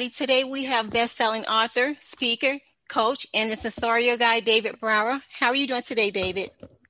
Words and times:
everybody. 0.00 0.16
Today 0.16 0.44
we 0.44 0.64
have 0.64 0.90
best-selling 0.90 1.44
author, 1.44 1.94
speaker, 2.00 2.58
coach, 2.88 3.26
and 3.34 3.52
the 3.52 3.56
sensorial 3.56 4.16
guy, 4.16 4.40
David 4.40 4.80
Brower. 4.80 5.20
How 5.30 5.48
are 5.48 5.54
you 5.54 5.66
doing 5.66 5.82
today, 5.82 6.10
David? 6.10 6.48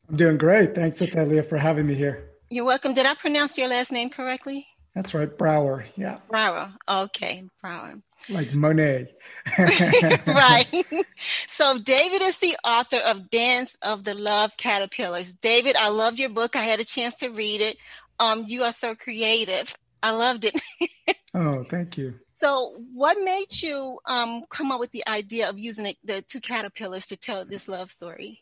I'm 0.08 0.16
doing 0.16 0.38
great. 0.38 0.76
Thanks, 0.76 1.02
Athalia, 1.02 1.42
for 1.42 1.58
having 1.58 1.86
me 1.86 1.94
here. 1.94 2.30
You're 2.50 2.64
welcome. 2.64 2.94
Did 2.94 3.06
I 3.06 3.14
pronounce 3.14 3.58
your 3.58 3.66
last 3.66 3.90
name 3.90 4.10
correctly? 4.10 4.64
That's 4.94 5.12
right, 5.12 5.36
Brower. 5.36 5.84
Yeah. 5.96 6.18
Brower. 6.28 6.72
Okay, 6.88 7.42
Brower. 7.60 7.94
Like 8.28 8.54
Monet. 8.54 9.08
right. 9.58 10.68
so, 11.16 11.78
David 11.80 12.22
is 12.22 12.38
the 12.38 12.56
author 12.64 12.98
of 13.04 13.28
Dance 13.28 13.76
of 13.84 14.04
the 14.04 14.14
Love 14.14 14.56
Caterpillars. 14.56 15.34
David, 15.34 15.74
I 15.76 15.88
loved 15.88 16.20
your 16.20 16.30
book. 16.30 16.54
I 16.54 16.62
had 16.62 16.78
a 16.78 16.84
chance 16.84 17.16
to 17.16 17.30
read 17.30 17.60
it. 17.60 17.76
Um, 18.20 18.44
you 18.46 18.62
are 18.62 18.72
so 18.72 18.94
creative. 18.94 19.74
I 20.00 20.12
loved 20.12 20.44
it. 20.44 20.60
oh, 21.34 21.64
thank 21.64 21.98
you. 21.98 22.14
So, 22.40 22.74
what 22.94 23.18
made 23.22 23.60
you 23.60 23.98
um, 24.06 24.44
come 24.48 24.72
up 24.72 24.80
with 24.80 24.92
the 24.92 25.06
idea 25.06 25.50
of 25.50 25.58
using 25.58 25.84
it, 25.84 25.98
the 26.02 26.22
two 26.22 26.40
caterpillars 26.40 27.06
to 27.08 27.16
tell 27.18 27.44
this 27.44 27.68
love 27.68 27.90
story? 27.90 28.40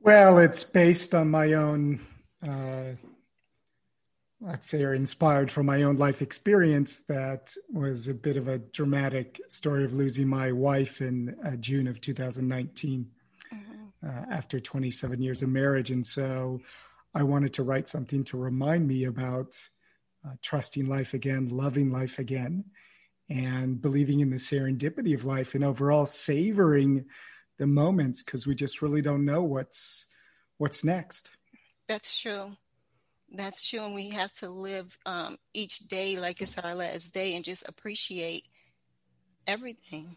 Well, 0.00 0.38
it's 0.38 0.64
based 0.64 1.14
on 1.14 1.30
my 1.30 1.52
own, 1.52 2.00
uh, 2.48 2.92
let's 4.40 4.66
say, 4.66 4.82
or 4.82 4.94
inspired 4.94 5.52
from 5.52 5.66
my 5.66 5.82
own 5.82 5.96
life 5.96 6.22
experience. 6.22 7.00
That 7.00 7.54
was 7.70 8.08
a 8.08 8.14
bit 8.14 8.38
of 8.38 8.48
a 8.48 8.56
dramatic 8.56 9.38
story 9.50 9.84
of 9.84 9.92
losing 9.92 10.26
my 10.26 10.52
wife 10.52 11.02
in 11.02 11.36
uh, 11.44 11.56
June 11.56 11.86
of 11.86 12.00
2019 12.00 13.10
mm-hmm. 13.52 14.08
uh, 14.08 14.34
after 14.34 14.58
27 14.58 15.20
years 15.20 15.42
of 15.42 15.50
marriage. 15.50 15.90
And 15.90 16.06
so 16.06 16.62
I 17.14 17.24
wanted 17.24 17.52
to 17.52 17.62
write 17.62 17.90
something 17.90 18.24
to 18.24 18.38
remind 18.38 18.88
me 18.88 19.04
about 19.04 19.68
uh, 20.26 20.32
trusting 20.42 20.88
life 20.88 21.14
again, 21.14 21.48
loving 21.48 21.90
life 21.90 22.18
again, 22.18 22.64
and 23.28 23.80
believing 23.80 24.20
in 24.20 24.30
the 24.30 24.36
serendipity 24.36 25.14
of 25.14 25.24
life 25.24 25.54
and 25.54 25.64
overall 25.64 26.06
savoring 26.06 27.04
the 27.58 27.66
moments 27.66 28.22
because 28.22 28.46
we 28.46 28.54
just 28.54 28.82
really 28.82 29.02
don't 29.02 29.24
know 29.24 29.42
what's 29.42 30.06
what's 30.58 30.84
next. 30.84 31.30
That's 31.88 32.18
true. 32.18 32.56
That's 33.30 33.68
true, 33.68 33.84
and 33.84 33.94
we 33.94 34.10
have 34.10 34.32
to 34.34 34.48
live 34.48 34.96
um, 35.04 35.36
each 35.52 35.80
day 35.80 36.18
like 36.18 36.40
it's 36.40 36.58
our 36.58 36.74
last 36.74 37.12
day, 37.12 37.34
and 37.34 37.44
just 37.44 37.68
appreciate 37.68 38.44
everything. 39.46 40.16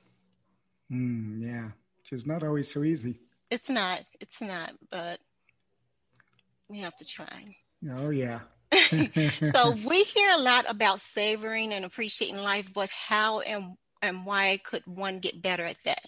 Mm, 0.91 1.41
yeah, 1.41 1.69
which 1.97 2.13
is 2.13 2.25
not 2.25 2.43
always 2.43 2.71
so 2.71 2.83
easy. 2.83 3.19
It's 3.49 3.69
not. 3.69 4.01
It's 4.21 4.41
not, 4.41 4.71
but 4.89 5.19
we 6.69 6.79
have 6.79 6.95
to 6.97 7.05
try. 7.05 7.55
Oh 7.91 8.09
yeah. 8.09 8.39
so 9.53 9.71
we 9.87 10.03
hear 10.03 10.29
a 10.35 10.41
lot 10.41 10.69
about 10.69 10.99
savoring 10.99 11.73
and 11.73 11.85
appreciating 11.85 12.37
life, 12.37 12.71
but 12.73 12.89
how 12.89 13.39
and 13.41 13.75
and 14.01 14.25
why 14.25 14.59
could 14.63 14.83
one 14.85 15.19
get 15.19 15.41
better 15.41 15.63
at 15.63 15.77
that? 15.85 16.03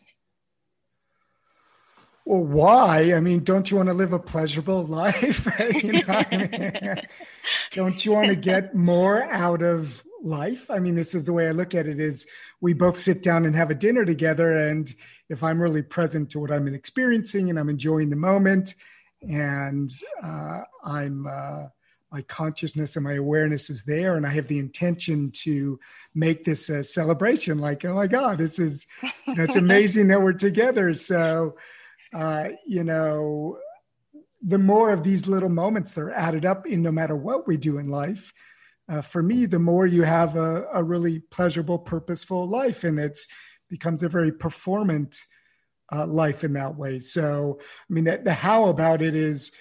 Well, 2.26 2.46
why? 2.46 3.14
I 3.14 3.20
mean, 3.20 3.44
don't 3.44 3.70
you 3.70 3.78
want 3.78 3.90
to 3.90 3.94
live 3.94 4.14
a 4.14 4.20
pleasurable 4.20 4.86
life? 4.86 5.48
you 5.84 5.94
know, 5.94 6.04
I 6.08 6.38
mean, 6.38 6.96
don't 7.74 8.06
you 8.06 8.14
want 8.14 8.28
to 8.28 8.36
get 8.36 8.74
more 8.74 9.24
out 9.24 9.62
of 9.62 10.04
life? 10.22 10.72
I 10.72 10.80
mean, 10.80 10.96
this 10.96 11.14
is 11.14 11.26
the 11.26 11.34
way 11.34 11.48
I 11.48 11.52
look 11.52 11.76
at 11.76 11.86
it 11.86 12.00
is 12.00 12.26
we 12.62 12.74
both 12.74 12.98
sit 12.98 13.24
down 13.24 13.46
and 13.46 13.56
have 13.56 13.72
a 13.72 13.76
dinner 13.76 14.06
together. 14.06 14.58
And 14.58 14.90
if 15.30 15.44
I'm 15.44 15.62
really 15.62 15.82
present 15.82 16.32
to 16.32 16.40
what 16.40 16.52
I'm 16.52 16.68
experiencing 16.74 17.50
and 17.50 17.60
I'm 17.60 17.70
enjoying 17.70 18.10
the 18.10 18.16
moment 18.16 18.74
and 19.22 19.92
uh, 20.24 20.62
I'm, 20.84 21.28
uh, 21.28 21.64
my 22.14 22.22
consciousness 22.22 22.96
and 22.96 23.04
my 23.04 23.16
awareness 23.16 23.70
is 23.70 23.84
there 23.84 24.16
and 24.16 24.26
i 24.26 24.30
have 24.30 24.48
the 24.48 24.60
intention 24.60 25.32
to 25.32 25.78
make 26.16 26.46
this 26.46 26.70
a 26.70 26.84
celebration 26.84 27.58
like 27.58 27.84
oh 27.84 27.96
my 27.96 28.08
god 28.08 28.38
this 28.38 28.60
is 28.60 28.88
you 29.28 29.36
know, 29.36 29.44
it's 29.44 29.58
amazing 29.58 30.08
that 30.08 30.22
we're 30.22 30.32
together 30.32 30.94
so 30.94 31.56
uh, 32.14 32.50
you 32.66 32.84
know, 32.84 33.58
the 34.42 34.60
more 34.60 34.92
of 34.92 35.04
these 35.04 35.28
little 35.28 35.50
moments 35.50 35.96
that 35.96 36.02
are 36.02 36.12
added 36.12 36.46
up 36.46 36.68
in 36.68 36.82
no 36.82 36.92
matter 36.92 37.16
what 37.16 37.48
we 37.48 37.58
do 37.58 37.78
in 37.80 37.90
life, 37.90 38.34
uh, 38.90 39.02
for 39.02 39.24
me, 39.24 39.46
the 39.46 39.60
more 39.60 39.86
you 39.86 40.04
have 40.04 40.36
a, 40.36 40.66
a, 40.74 40.84
really 40.84 41.20
pleasurable, 41.20 41.80
purposeful 41.80 42.48
life, 42.48 42.84
and 42.84 43.00
it's 43.00 43.28
becomes 43.70 44.04
a 44.04 44.10
very 44.10 44.32
performant 44.32 45.24
uh, 45.92 46.06
life 46.06 46.44
in 46.44 46.54
that 46.54 46.76
way. 46.76 47.00
So, 47.00 47.60
I 47.62 47.94
mean, 47.94 48.04
that, 48.04 48.26
the 48.26 48.34
how 48.34 48.66
about 48.66 49.02
it 49.02 49.16
is, 49.16 49.52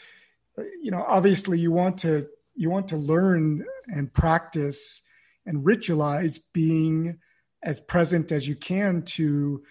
you 0.82 0.90
know, 0.90 1.04
obviously 1.06 1.58
you 1.58 1.70
want 1.70 1.98
to 1.98 2.26
you 2.54 2.70
want 2.70 2.88
to 2.88 2.96
learn 2.96 3.64
and 3.88 4.12
practice 4.12 5.02
and 5.46 5.64
ritualize 5.64 6.40
being 6.52 7.18
as 7.62 7.80
present 7.80 8.32
as 8.32 8.46
you 8.46 8.56
can 8.56 9.02
to 9.02 9.62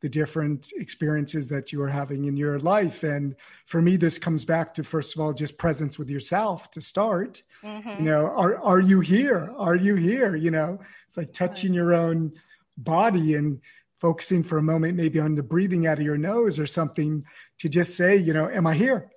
the 0.00 0.08
different 0.08 0.70
experiences 0.76 1.48
that 1.48 1.72
you 1.72 1.82
are 1.82 1.88
having 1.88 2.26
in 2.26 2.36
your 2.36 2.58
life. 2.60 3.02
And 3.02 3.34
for 3.66 3.82
me, 3.82 3.96
this 3.96 4.18
comes 4.18 4.44
back 4.44 4.72
to 4.74 4.84
first 4.84 5.14
of 5.14 5.20
all, 5.20 5.32
just 5.32 5.58
presence 5.58 5.98
with 5.98 6.08
yourself 6.08 6.70
to 6.72 6.80
start. 6.80 7.42
Mm-hmm. 7.62 8.04
You 8.04 8.10
know, 8.10 8.26
are 8.26 8.58
are 8.58 8.80
you 8.80 9.00
here? 9.00 9.52
Are 9.56 9.74
you 9.74 9.96
here? 9.96 10.36
You 10.36 10.52
know, 10.52 10.78
it's 11.06 11.16
like 11.16 11.32
touching 11.32 11.74
your 11.74 11.94
own 11.94 12.32
body 12.76 13.34
and 13.34 13.60
focusing 13.98 14.44
for 14.44 14.58
a 14.58 14.62
moment, 14.62 14.96
maybe 14.96 15.18
on 15.18 15.34
the 15.34 15.42
breathing 15.42 15.88
out 15.88 15.98
of 15.98 16.04
your 16.04 16.16
nose 16.16 16.60
or 16.60 16.66
something 16.66 17.24
to 17.58 17.68
just 17.68 17.96
say, 17.96 18.16
you 18.16 18.32
know, 18.32 18.48
am 18.48 18.66
I 18.66 18.74
here? 18.74 19.10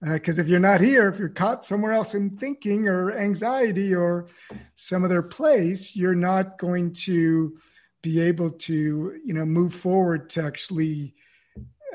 Because 0.00 0.38
uh, 0.38 0.42
if 0.42 0.48
you're 0.48 0.60
not 0.60 0.80
here, 0.80 1.08
if 1.08 1.18
you're 1.18 1.28
caught 1.28 1.64
somewhere 1.64 1.92
else 1.92 2.14
in 2.14 2.36
thinking 2.36 2.86
or 2.86 3.16
anxiety 3.16 3.94
or 3.94 4.28
some 4.74 5.04
other 5.04 5.22
place, 5.22 5.96
you're 5.96 6.14
not 6.14 6.58
going 6.58 6.92
to 6.92 7.58
be 8.02 8.20
able 8.20 8.50
to 8.50 9.20
you 9.24 9.34
know 9.34 9.44
move 9.44 9.74
forward 9.74 10.30
to 10.30 10.42
actually 10.44 11.14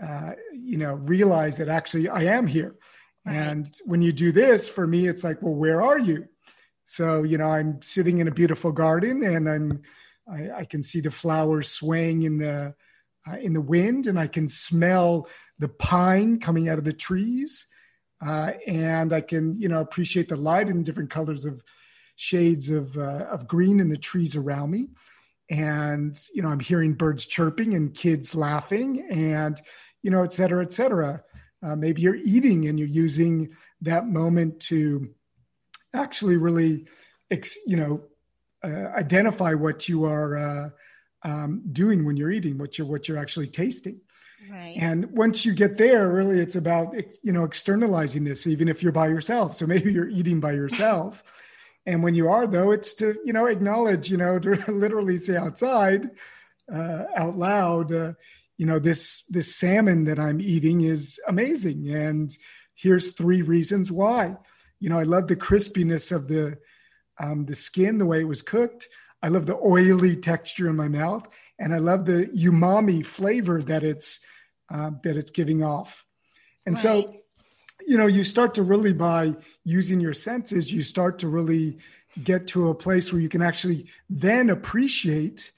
uh, 0.01 0.31
you 0.51 0.77
know 0.77 0.95
realize 0.95 1.57
that 1.57 1.69
actually 1.69 2.09
I 2.09 2.23
am 2.23 2.47
here. 2.47 2.75
Right. 3.25 3.35
And 3.35 3.73
when 3.85 4.01
you 4.01 4.11
do 4.11 4.33
this, 4.33 4.69
for 4.69 4.85
me, 4.85 5.07
it's 5.07 5.23
like, 5.23 5.41
well, 5.41 5.55
where 5.55 5.81
are 5.81 5.99
you? 5.99 6.27
So 6.83 7.23
you 7.23 7.37
know, 7.37 7.49
I'm 7.49 7.81
sitting 7.81 8.17
in 8.19 8.27
a 8.27 8.31
beautiful 8.31 8.71
garden, 8.71 9.23
and 9.23 9.49
I'm 9.49 9.81
I, 10.29 10.51
I 10.59 10.65
can 10.65 10.83
see 10.83 10.99
the 10.99 11.11
flowers 11.11 11.69
swaying 11.69 12.23
in 12.23 12.37
the 12.37 12.75
uh, 13.29 13.37
in 13.37 13.53
the 13.53 13.61
wind, 13.61 14.07
and 14.07 14.19
I 14.19 14.27
can 14.27 14.49
smell 14.49 15.29
the 15.59 15.69
pine 15.69 16.39
coming 16.39 16.67
out 16.67 16.77
of 16.77 16.83
the 16.83 16.93
trees, 16.93 17.67
uh, 18.25 18.53
and 18.67 19.13
I 19.13 19.21
can 19.21 19.59
you 19.59 19.67
know 19.67 19.81
appreciate 19.81 20.29
the 20.29 20.35
light 20.35 20.69
in 20.69 20.83
different 20.83 21.09
colors 21.09 21.45
of 21.45 21.61
shades 22.15 22.69
of 22.69 22.97
uh, 22.97 23.25
of 23.31 23.47
green 23.47 23.79
in 23.79 23.89
the 23.89 23.97
trees 23.97 24.35
around 24.35 24.71
me. 24.71 24.87
And 25.49 26.17
you 26.33 26.41
know 26.41 26.49
i'm 26.49 26.59
hearing 26.59 26.93
birds 26.93 27.25
chirping 27.25 27.73
and 27.73 27.93
kids 27.93 28.33
laughing 28.33 29.05
and 29.11 29.59
you 30.01 30.09
know 30.09 30.23
et 30.23 30.33
cetera 30.33 30.63
et 30.63 30.73
cetera. 30.73 31.23
Uh, 31.61 31.75
maybe 31.75 32.01
you're 32.01 32.15
eating 32.15 32.67
and 32.67 32.77
you're 32.77 32.87
using 32.87 33.53
that 33.81 34.07
moment 34.07 34.59
to 34.59 35.09
actually 35.93 36.37
really 36.37 36.87
ex, 37.29 37.57
you 37.65 37.75
know 37.75 38.03
uh, 38.63 38.87
identify 38.95 39.53
what 39.53 39.89
you 39.89 40.05
are 40.05 40.37
uh, 40.37 40.69
um, 41.23 41.61
doing 41.71 42.05
when 42.05 42.15
you're 42.15 42.31
eating 42.31 42.57
what 42.57 42.77
you're 42.77 42.87
what 42.87 43.07
you're 43.07 43.17
actually 43.17 43.47
tasting 43.47 43.99
Right. 44.51 44.75
And 44.77 45.11
once 45.11 45.45
you 45.45 45.53
get 45.53 45.77
there, 45.77 46.11
really, 46.11 46.39
it's 46.39 46.55
about 46.55 46.95
you 47.21 47.31
know 47.31 47.43
externalizing 47.43 48.23
this, 48.23 48.47
even 48.47 48.67
if 48.67 48.83
you're 48.83 48.91
by 48.91 49.07
yourself. 49.07 49.55
So 49.55 49.65
maybe 49.65 49.91
you're 49.91 50.09
eating 50.09 50.39
by 50.39 50.53
yourself, 50.53 51.23
and 51.85 52.03
when 52.03 52.15
you 52.15 52.29
are, 52.29 52.47
though, 52.47 52.71
it's 52.71 52.93
to, 52.95 53.15
you 53.25 53.33
know, 53.33 53.47
acknowledge, 53.47 54.09
you 54.09 54.17
know, 54.17 54.39
to 54.39 54.71
literally 54.71 55.17
say 55.17 55.35
outside, 55.35 56.09
uh, 56.73 57.03
out 57.15 57.37
loud, 57.37 57.91
uh, 57.91 58.13
you 58.57 58.65
know, 58.65 58.79
this, 58.79 59.23
this 59.29 59.55
salmon 59.55 60.05
that 60.05 60.19
I'm 60.19 60.39
eating 60.39 60.81
is 60.81 61.19
amazing. 61.27 61.93
And 61.93 62.35
here's 62.75 63.13
three 63.13 63.41
reasons 63.41 63.91
why. 63.91 64.37
You 64.79 64.89
know, 64.89 64.99
I 64.99 65.03
love 65.03 65.27
the 65.27 65.35
crispiness 65.35 66.11
of 66.11 66.27
the, 66.27 66.57
um, 67.19 67.45
the 67.45 67.55
skin, 67.55 67.97
the 67.97 68.05
way 68.05 68.21
it 68.21 68.27
was 68.27 68.41
cooked. 68.41 68.87
I 69.23 69.29
love 69.29 69.47
the 69.47 69.57
oily 69.57 70.17
texture 70.17 70.69
in 70.69 70.75
my 70.75 70.89
mouth, 70.89 71.27
and 71.57 71.73
I 71.73 71.79
love 71.79 72.05
the 72.05 72.27
umami 72.35 73.05
flavor 73.05 73.63
that 73.63 73.83
it's 73.83 74.19
uh, 74.69 74.91
that 75.03 75.17
it's 75.17 75.31
giving 75.31 75.63
off. 75.63 76.05
And 76.65 76.75
right. 76.75 76.81
so, 76.81 77.23
you 77.87 77.97
know 77.97 78.07
you 78.07 78.23
start 78.23 78.55
to 78.55 78.63
really 78.63 78.93
by 78.93 79.33
using 79.63 79.99
your 79.99 80.13
senses 80.13 80.71
you 80.71 80.83
start 80.83 81.19
to 81.19 81.27
really 81.27 81.77
get 82.23 82.47
to 82.47 82.69
a 82.69 82.75
place 82.75 83.11
where 83.11 83.21
you 83.21 83.29
can 83.29 83.41
actually 83.41 83.87
then 84.09 84.49
appreciate 84.49 85.51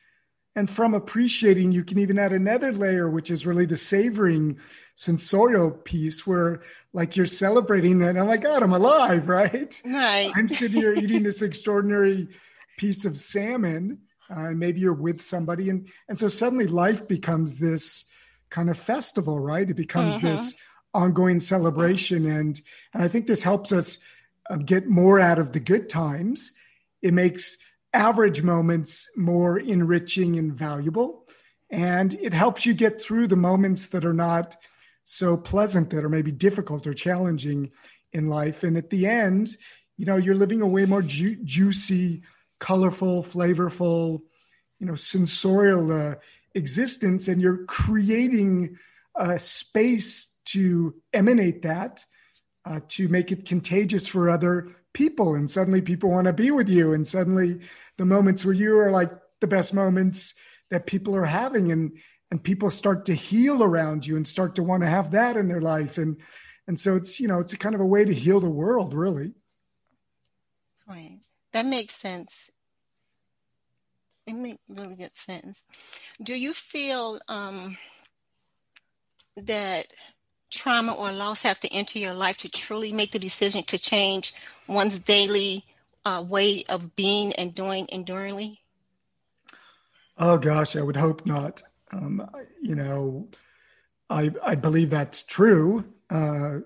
and 0.55 0.69
from 0.69 0.93
appreciating 0.93 1.71
you 1.71 1.83
can 1.83 1.99
even 1.99 2.17
add 2.17 2.33
another 2.33 2.71
layer 2.71 3.09
which 3.09 3.29
is 3.29 3.45
really 3.45 3.65
the 3.65 3.77
savoring 3.77 4.57
sensorial 4.95 5.71
piece 5.71 6.25
where 6.25 6.61
like 6.93 7.15
you're 7.15 7.25
celebrating 7.25 7.99
that 7.99 8.17
oh 8.17 8.25
my 8.25 8.37
god 8.37 8.63
i'm 8.63 8.73
alive 8.73 9.27
right 9.29 9.81
right 9.85 10.31
i'm 10.35 10.47
sitting 10.47 10.81
here 10.81 10.93
eating 10.93 11.23
this 11.23 11.41
extraordinary 11.41 12.27
piece 12.77 13.05
of 13.05 13.19
salmon 13.19 13.99
uh, 14.29 14.45
and 14.45 14.59
maybe 14.59 14.79
you're 14.79 14.93
with 14.93 15.21
somebody 15.21 15.69
and 15.69 15.87
and 16.09 16.17
so 16.17 16.27
suddenly 16.27 16.67
life 16.67 17.07
becomes 17.07 17.59
this 17.59 18.05
kind 18.49 18.69
of 18.69 18.77
festival 18.77 19.39
right 19.39 19.69
it 19.69 19.75
becomes 19.75 20.15
uh-huh. 20.15 20.27
this 20.27 20.55
ongoing 20.95 21.39
celebration. 21.39 22.25
And, 22.25 22.59
and 22.93 23.03
I 23.03 23.07
think 23.07 23.27
this 23.27 23.43
helps 23.43 23.71
us 23.71 23.99
uh, 24.49 24.55
get 24.55 24.87
more 24.87 25.19
out 25.19 25.37
of 25.37 25.51
the 25.51 25.59
good 25.59 25.89
times. 25.89 26.53
It 27.01 27.13
makes 27.13 27.57
average 27.93 28.41
moments 28.41 29.09
more 29.15 29.59
enriching 29.59 30.37
and 30.37 30.53
valuable. 30.53 31.27
And 31.69 32.13
it 32.15 32.33
helps 32.33 32.65
you 32.65 32.73
get 32.73 33.01
through 33.01 33.27
the 33.27 33.35
moments 33.35 33.89
that 33.89 34.05
are 34.05 34.13
not 34.13 34.55
so 35.03 35.37
pleasant, 35.37 35.89
that 35.89 36.03
are 36.03 36.09
maybe 36.09 36.31
difficult 36.31 36.87
or 36.87 36.93
challenging 36.93 37.71
in 38.13 38.29
life. 38.29 38.63
And 38.63 38.77
at 38.77 38.89
the 38.89 39.05
end, 39.05 39.49
you 39.97 40.05
know, 40.05 40.15
you're 40.15 40.35
living 40.35 40.61
a 40.61 40.67
way 40.67 40.85
more 40.85 41.01
ju- 41.01 41.43
juicy, 41.43 42.23
colorful, 42.65 43.21
flavorful, 43.21 44.21
you 44.79 44.87
know, 44.87 44.95
sensorial 44.95 45.91
uh, 45.91 46.15
existence. 46.55 47.27
And 47.27 47.39
you're 47.39 47.63
creating 47.65 48.77
a 49.13 49.37
space 49.37 50.35
to 50.45 50.95
emanate 51.13 51.61
that 51.61 52.03
uh, 52.65 52.79
to 52.87 53.07
make 53.07 53.31
it 53.31 53.45
contagious 53.45 54.07
for 54.07 54.31
other 54.31 54.67
people. 54.93 55.35
And 55.35 55.49
suddenly 55.49 55.83
people 55.83 56.09
want 56.09 56.25
to 56.25 56.33
be 56.33 56.49
with 56.49 56.67
you. 56.67 56.93
And 56.93 57.07
suddenly 57.07 57.59
the 57.97 58.05
moments 58.05 58.43
where 58.43 58.55
you 58.55 58.79
are 58.79 58.89
like 58.89 59.11
the 59.41 59.47
best 59.47 59.71
moments 59.71 60.33
that 60.71 60.87
people 60.87 61.15
are 61.15 61.25
having. 61.25 61.71
And, 61.71 61.95
and 62.31 62.43
people 62.43 62.71
start 62.71 63.05
to 63.05 63.13
heal 63.13 63.61
around 63.61 64.07
you 64.07 64.17
and 64.17 64.27
start 64.27 64.55
to 64.55 64.63
want 64.63 64.81
to 64.81 64.89
have 64.89 65.11
that 65.11 65.37
in 65.37 65.47
their 65.49 65.61
life. 65.61 65.99
And, 65.99 66.19
and 66.67 66.79
so 66.79 66.95
it's, 66.95 67.19
you 67.19 67.27
know, 67.27 67.39
it's 67.39 67.53
a 67.53 67.59
kind 67.59 67.75
of 67.75 67.81
a 67.81 67.85
way 67.85 68.03
to 68.03 68.13
heal 68.13 68.39
the 68.39 68.49
world, 68.49 68.95
really. 68.95 69.33
Right. 70.87 71.19
That 71.53 71.67
makes 71.67 71.95
sense. 71.95 72.49
It 74.27 74.33
makes 74.33 74.59
really 74.69 74.95
good 74.95 75.15
sense. 75.15 75.63
Do 76.23 76.33
you 76.33 76.53
feel 76.53 77.19
um, 77.27 77.77
that 79.37 79.87
trauma 80.51 80.93
or 80.93 81.11
loss 81.11 81.41
have 81.43 81.59
to 81.59 81.73
enter 81.73 81.99
your 81.99 82.13
life 82.13 82.37
to 82.39 82.49
truly 82.49 82.91
make 82.91 83.11
the 83.11 83.19
decision 83.19 83.63
to 83.63 83.77
change 83.77 84.33
one's 84.67 84.99
daily 84.99 85.63
uh, 86.05 86.23
way 86.27 86.63
of 86.69 86.95
being 86.95 87.33
and 87.33 87.53
doing 87.53 87.87
enduringly? 87.91 88.61
Oh 90.17 90.37
gosh, 90.37 90.75
I 90.75 90.81
would 90.81 90.95
hope 90.95 91.25
not. 91.25 91.61
Um, 91.91 92.27
you 92.61 92.75
know, 92.75 93.27
I 94.09 94.31
I 94.43 94.55
believe 94.55 94.89
that's 94.89 95.23
true. 95.23 95.85
Uh, 96.09 96.59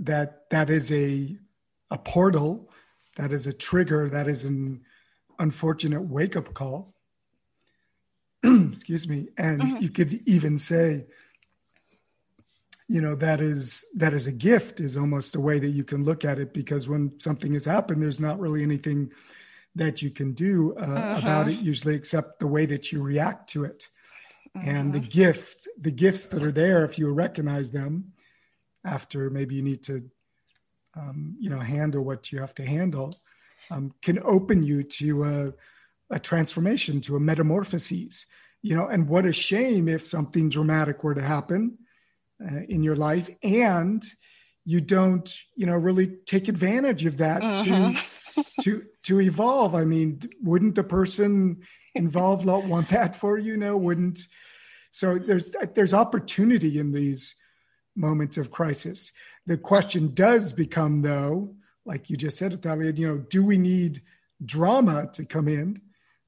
that 0.00 0.50
that 0.50 0.70
is 0.70 0.90
a 0.92 1.36
a 1.90 1.98
portal, 1.98 2.70
that 3.16 3.32
is 3.32 3.46
a 3.46 3.52
trigger, 3.52 4.10
that 4.10 4.28
is 4.28 4.44
an 4.44 4.82
unfortunate 5.38 6.02
wake 6.02 6.36
up 6.36 6.52
call. 6.54 6.94
Excuse 8.44 9.08
me, 9.08 9.28
and 9.36 9.60
mm-hmm. 9.60 9.76
you 9.82 9.90
could 9.90 10.20
even 10.26 10.58
say 10.58 11.06
you 12.88 13.00
know 13.00 13.14
that 13.14 13.40
is 13.40 13.84
that 13.94 14.14
is 14.14 14.26
a 14.26 14.32
gift 14.32 14.80
is 14.80 14.96
almost 14.96 15.34
a 15.34 15.40
way 15.40 15.58
that 15.58 15.68
you 15.68 15.84
can 15.84 16.04
look 16.04 16.24
at 16.24 16.38
it 16.38 16.52
because 16.52 16.88
when 16.88 17.18
something 17.18 17.52
has 17.52 17.64
happened 17.64 18.00
there's 18.00 18.20
not 18.20 18.38
really 18.38 18.62
anything 18.62 19.10
that 19.74 20.00
you 20.02 20.10
can 20.10 20.32
do 20.32 20.74
uh, 20.78 20.84
uh-huh. 20.84 21.18
about 21.20 21.48
it 21.48 21.58
usually 21.58 21.94
except 21.94 22.38
the 22.38 22.46
way 22.46 22.64
that 22.64 22.92
you 22.92 23.02
react 23.02 23.48
to 23.48 23.64
it 23.64 23.88
uh-huh. 24.54 24.70
and 24.70 24.92
the 24.92 25.00
mm-hmm. 25.00 25.08
gift 25.08 25.68
the 25.80 25.90
gifts 25.90 26.26
that 26.26 26.42
are 26.42 26.52
there 26.52 26.84
if 26.84 26.98
you 26.98 27.10
recognize 27.10 27.72
them 27.72 28.12
after 28.84 29.30
maybe 29.30 29.56
you 29.56 29.62
need 29.62 29.82
to 29.82 30.08
um, 30.96 31.36
you 31.40 31.50
know 31.50 31.60
handle 31.60 32.04
what 32.04 32.30
you 32.30 32.38
have 32.38 32.54
to 32.54 32.64
handle 32.64 33.12
um, 33.70 33.92
can 34.02 34.18
open 34.22 34.62
you 34.62 34.82
to 34.82 35.24
a, 35.24 36.14
a 36.14 36.18
transformation 36.18 37.00
to 37.00 37.16
a 37.16 37.20
metamorphosis 37.20 38.26
you 38.62 38.74
know 38.74 38.86
and 38.86 39.08
what 39.08 39.26
a 39.26 39.32
shame 39.32 39.88
if 39.88 40.06
something 40.06 40.48
dramatic 40.48 41.04
were 41.04 41.14
to 41.14 41.22
happen 41.22 41.78
uh, 42.42 42.60
in 42.68 42.82
your 42.82 42.96
life 42.96 43.30
and 43.42 44.04
you 44.66 44.80
don't 44.80 45.38
you 45.54 45.64
know 45.64 45.74
really 45.74 46.08
take 46.26 46.48
advantage 46.48 47.06
of 47.06 47.18
that 47.18 47.42
uh-huh. 47.42 47.64
to 47.64 48.42
to 48.62 48.82
to 49.04 49.20
evolve. 49.20 49.74
I 49.74 49.84
mean 49.84 50.20
wouldn't 50.42 50.74
the 50.74 50.84
person 50.84 51.62
involved 51.94 52.44
want 52.44 52.88
that 52.88 53.16
for 53.16 53.38
you? 53.38 53.56
Know 53.56 53.76
wouldn't. 53.76 54.20
So 54.90 55.18
there's 55.18 55.54
there's 55.74 55.94
opportunity 55.94 56.78
in 56.78 56.92
these 56.92 57.36
moments 57.94 58.36
of 58.36 58.50
crisis. 58.50 59.12
The 59.46 59.56
question 59.56 60.12
does 60.12 60.52
become 60.52 61.02
though 61.02 61.54
like 61.86 62.10
you 62.10 62.16
just 62.16 62.36
said 62.36 62.52
Italia, 62.52 62.92
you 62.92 63.06
know 63.08 63.18
do 63.18 63.44
we 63.44 63.56
need 63.56 64.02
drama 64.44 65.08
to 65.14 65.24
come 65.24 65.48
in? 65.48 65.80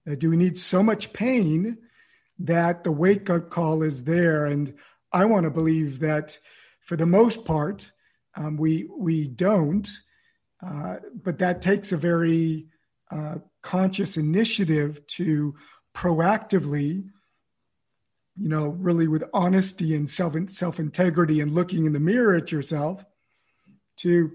Uh, 0.08 0.14
do 0.14 0.30
we 0.30 0.36
need 0.36 0.56
so 0.56 0.82
much 0.82 1.12
pain 1.12 1.76
that 2.38 2.84
the 2.84 2.92
wake 2.92 3.28
up 3.28 3.50
call 3.50 3.82
is 3.82 4.04
there? 4.04 4.46
And 4.46 4.74
I 5.12 5.24
want 5.24 5.44
to 5.44 5.50
believe 5.50 6.00
that 6.00 6.38
for 6.80 6.96
the 6.96 7.06
most 7.06 7.44
part, 7.44 7.90
um, 8.34 8.56
we 8.56 8.88
we 8.96 9.28
don't, 9.28 9.88
uh, 10.64 10.96
but 11.22 11.38
that 11.38 11.60
takes 11.60 11.92
a 11.92 11.96
very 11.96 12.68
uh, 13.10 13.36
conscious 13.62 14.16
initiative 14.16 15.04
to 15.08 15.54
proactively, 15.94 17.04
you 18.36 18.48
know, 18.48 18.68
really 18.68 19.08
with 19.08 19.24
honesty 19.34 19.94
and 19.96 20.08
self 20.08 20.36
self 20.48 20.78
integrity 20.78 21.40
and 21.40 21.50
looking 21.50 21.84
in 21.84 21.92
the 21.92 22.00
mirror 22.00 22.36
at 22.36 22.52
yourself, 22.52 23.04
to 23.96 24.30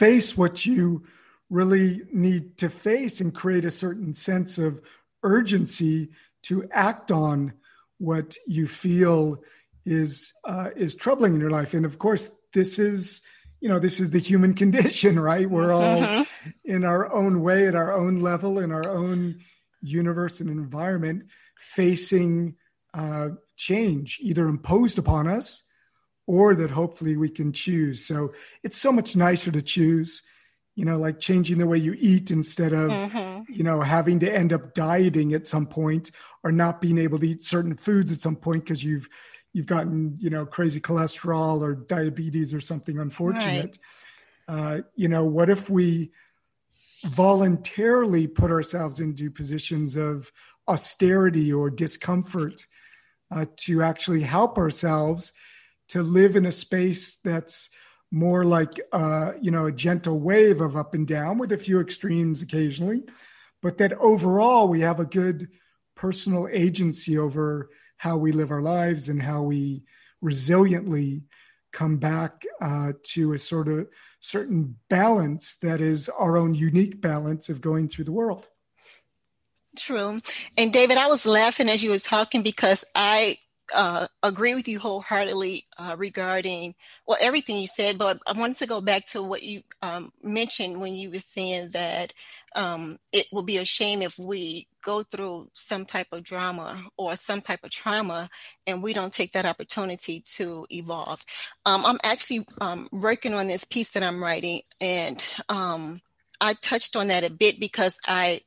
face 0.00 0.34
what 0.34 0.64
you 0.64 1.02
really 1.50 2.00
need 2.10 2.56
to 2.56 2.70
face 2.70 3.20
and 3.20 3.34
create 3.34 3.66
a 3.66 3.70
certain 3.70 4.14
sense 4.14 4.56
of 4.56 4.80
urgency 5.22 6.08
to 6.42 6.66
act 6.72 7.10
on 7.10 7.52
what 7.98 8.34
you 8.46 8.66
feel 8.66 9.42
is 9.84 10.32
uh, 10.44 10.70
is 10.74 10.94
troubling 10.94 11.34
in 11.34 11.40
your 11.40 11.50
life. 11.50 11.74
And 11.74 11.84
of 11.84 11.98
course, 11.98 12.30
this 12.54 12.78
is 12.78 13.20
you 13.60 13.68
know 13.68 13.78
this 13.78 14.00
is 14.00 14.10
the 14.10 14.18
human 14.18 14.54
condition, 14.62 15.20
right? 15.20 15.48
We're 15.50 15.72
all 15.72 16.00
mm-hmm. 16.00 16.50
in 16.64 16.82
our 16.86 17.12
own 17.12 17.42
way, 17.42 17.68
at 17.68 17.74
our 17.74 17.92
own 17.94 18.20
level, 18.20 18.58
in 18.58 18.72
our 18.72 18.88
own 18.88 19.40
universe 19.82 20.40
and 20.40 20.48
environment, 20.48 21.24
facing 21.58 22.56
uh, 22.94 23.28
change, 23.56 24.18
either 24.22 24.48
imposed 24.48 24.98
upon 24.98 25.28
us 25.28 25.62
or 26.30 26.54
that 26.54 26.70
hopefully 26.70 27.16
we 27.16 27.28
can 27.28 27.52
choose. 27.52 28.04
So 28.04 28.32
it's 28.62 28.78
so 28.78 28.92
much 28.92 29.16
nicer 29.16 29.50
to 29.50 29.60
choose 29.60 30.22
you 30.76 30.84
know 30.84 30.96
like 30.96 31.18
changing 31.18 31.58
the 31.58 31.66
way 31.66 31.76
you 31.76 31.96
eat 31.98 32.30
instead 32.30 32.72
of 32.72 32.90
mm-hmm. 32.90 33.52
you 33.52 33.64
know 33.64 33.80
having 33.80 34.20
to 34.20 34.32
end 34.32 34.52
up 34.52 34.72
dieting 34.72 35.34
at 35.34 35.44
some 35.46 35.66
point 35.66 36.12
or 36.44 36.52
not 36.52 36.80
being 36.80 36.96
able 36.96 37.18
to 37.18 37.28
eat 37.28 37.42
certain 37.44 37.76
foods 37.76 38.12
at 38.12 38.18
some 38.18 38.36
point 38.36 38.64
because 38.64 38.82
you've 38.84 39.08
you've 39.52 39.66
gotten 39.66 40.16
you 40.20 40.30
know 40.30 40.46
crazy 40.46 40.80
cholesterol 40.80 41.60
or 41.60 41.74
diabetes 41.74 42.54
or 42.54 42.60
something 42.60 42.98
unfortunate 43.00 43.76
right. 44.48 44.78
uh, 44.78 44.80
you 44.94 45.08
know 45.08 45.24
what 45.24 45.50
if 45.50 45.68
we 45.68 46.12
voluntarily 47.04 48.28
put 48.28 48.52
ourselves 48.52 49.00
into 49.00 49.28
positions 49.28 49.96
of 49.96 50.30
austerity 50.68 51.52
or 51.52 51.68
discomfort 51.68 52.64
uh, 53.32 53.44
to 53.56 53.82
actually 53.82 54.22
help 54.22 54.56
ourselves 54.56 55.32
to 55.90 56.02
live 56.02 56.36
in 56.36 56.46
a 56.46 56.52
space 56.52 57.16
that's 57.16 57.70
more 58.10 58.44
like 58.44 58.80
uh, 58.92 59.32
you 59.40 59.50
know 59.50 59.66
a 59.66 59.72
gentle 59.72 60.18
wave 60.18 60.60
of 60.60 60.76
up 60.76 60.94
and 60.94 61.06
down 61.06 61.38
with 61.38 61.52
a 61.52 61.58
few 61.58 61.80
extremes 61.80 62.42
occasionally 62.42 63.02
but 63.62 63.78
that 63.78 63.92
overall 63.94 64.68
we 64.68 64.80
have 64.80 65.00
a 65.00 65.04
good 65.04 65.48
personal 65.94 66.48
agency 66.50 67.18
over 67.18 67.70
how 67.96 68.16
we 68.16 68.32
live 68.32 68.50
our 68.50 68.62
lives 68.62 69.08
and 69.08 69.20
how 69.20 69.42
we 69.42 69.82
resiliently 70.24 71.22
come 71.72 71.98
back 71.98 72.44
uh, 72.60 72.92
to 73.02 73.32
a 73.32 73.38
sort 73.38 73.68
of 73.68 73.86
certain 74.20 74.76
balance 74.88 75.56
that 75.56 75.80
is 75.80 76.08
our 76.08 76.36
own 76.36 76.54
unique 76.54 77.00
balance 77.00 77.48
of 77.48 77.60
going 77.60 77.88
through 77.88 78.04
the 78.04 78.12
world. 78.12 78.48
True. 79.76 80.20
And 80.58 80.72
David, 80.72 80.98
I 80.98 81.06
was 81.06 81.26
laughing 81.26 81.68
as 81.68 81.82
you 81.82 81.90
was 81.90 82.02
talking 82.02 82.42
because 82.42 82.84
I 82.94 83.38
uh, 83.74 84.06
agree 84.22 84.54
with 84.54 84.68
you 84.68 84.78
wholeheartedly 84.78 85.64
uh, 85.78 85.94
regarding 85.98 86.74
well 87.06 87.18
everything 87.20 87.56
you 87.60 87.66
said, 87.66 87.98
but 87.98 88.18
I 88.26 88.32
wanted 88.32 88.56
to 88.58 88.66
go 88.66 88.80
back 88.80 89.06
to 89.06 89.22
what 89.22 89.42
you 89.42 89.62
um, 89.82 90.12
mentioned 90.22 90.80
when 90.80 90.94
you 90.94 91.10
were 91.10 91.18
saying 91.18 91.70
that 91.70 92.12
um, 92.56 92.98
it 93.12 93.26
will 93.32 93.42
be 93.42 93.58
a 93.58 93.64
shame 93.64 94.02
if 94.02 94.18
we 94.18 94.66
go 94.82 95.02
through 95.02 95.48
some 95.54 95.84
type 95.84 96.08
of 96.12 96.24
drama 96.24 96.82
or 96.96 97.14
some 97.16 97.40
type 97.40 97.60
of 97.62 97.70
trauma 97.70 98.28
and 98.66 98.82
we 98.82 98.92
don't 98.92 99.12
take 99.12 99.32
that 99.32 99.46
opportunity 99.46 100.20
to 100.20 100.66
evolve. 100.70 101.24
Um, 101.66 101.84
I'm 101.84 101.98
actually 102.02 102.46
um, 102.60 102.88
working 102.92 103.34
on 103.34 103.46
this 103.46 103.64
piece 103.64 103.92
that 103.92 104.02
I'm 104.02 104.22
writing, 104.22 104.62
and 104.80 105.26
um, 105.48 106.00
I 106.40 106.54
touched 106.54 106.96
on 106.96 107.08
that 107.08 107.24
a 107.24 107.30
bit 107.30 107.60
because 107.60 107.98
I. 108.06 108.40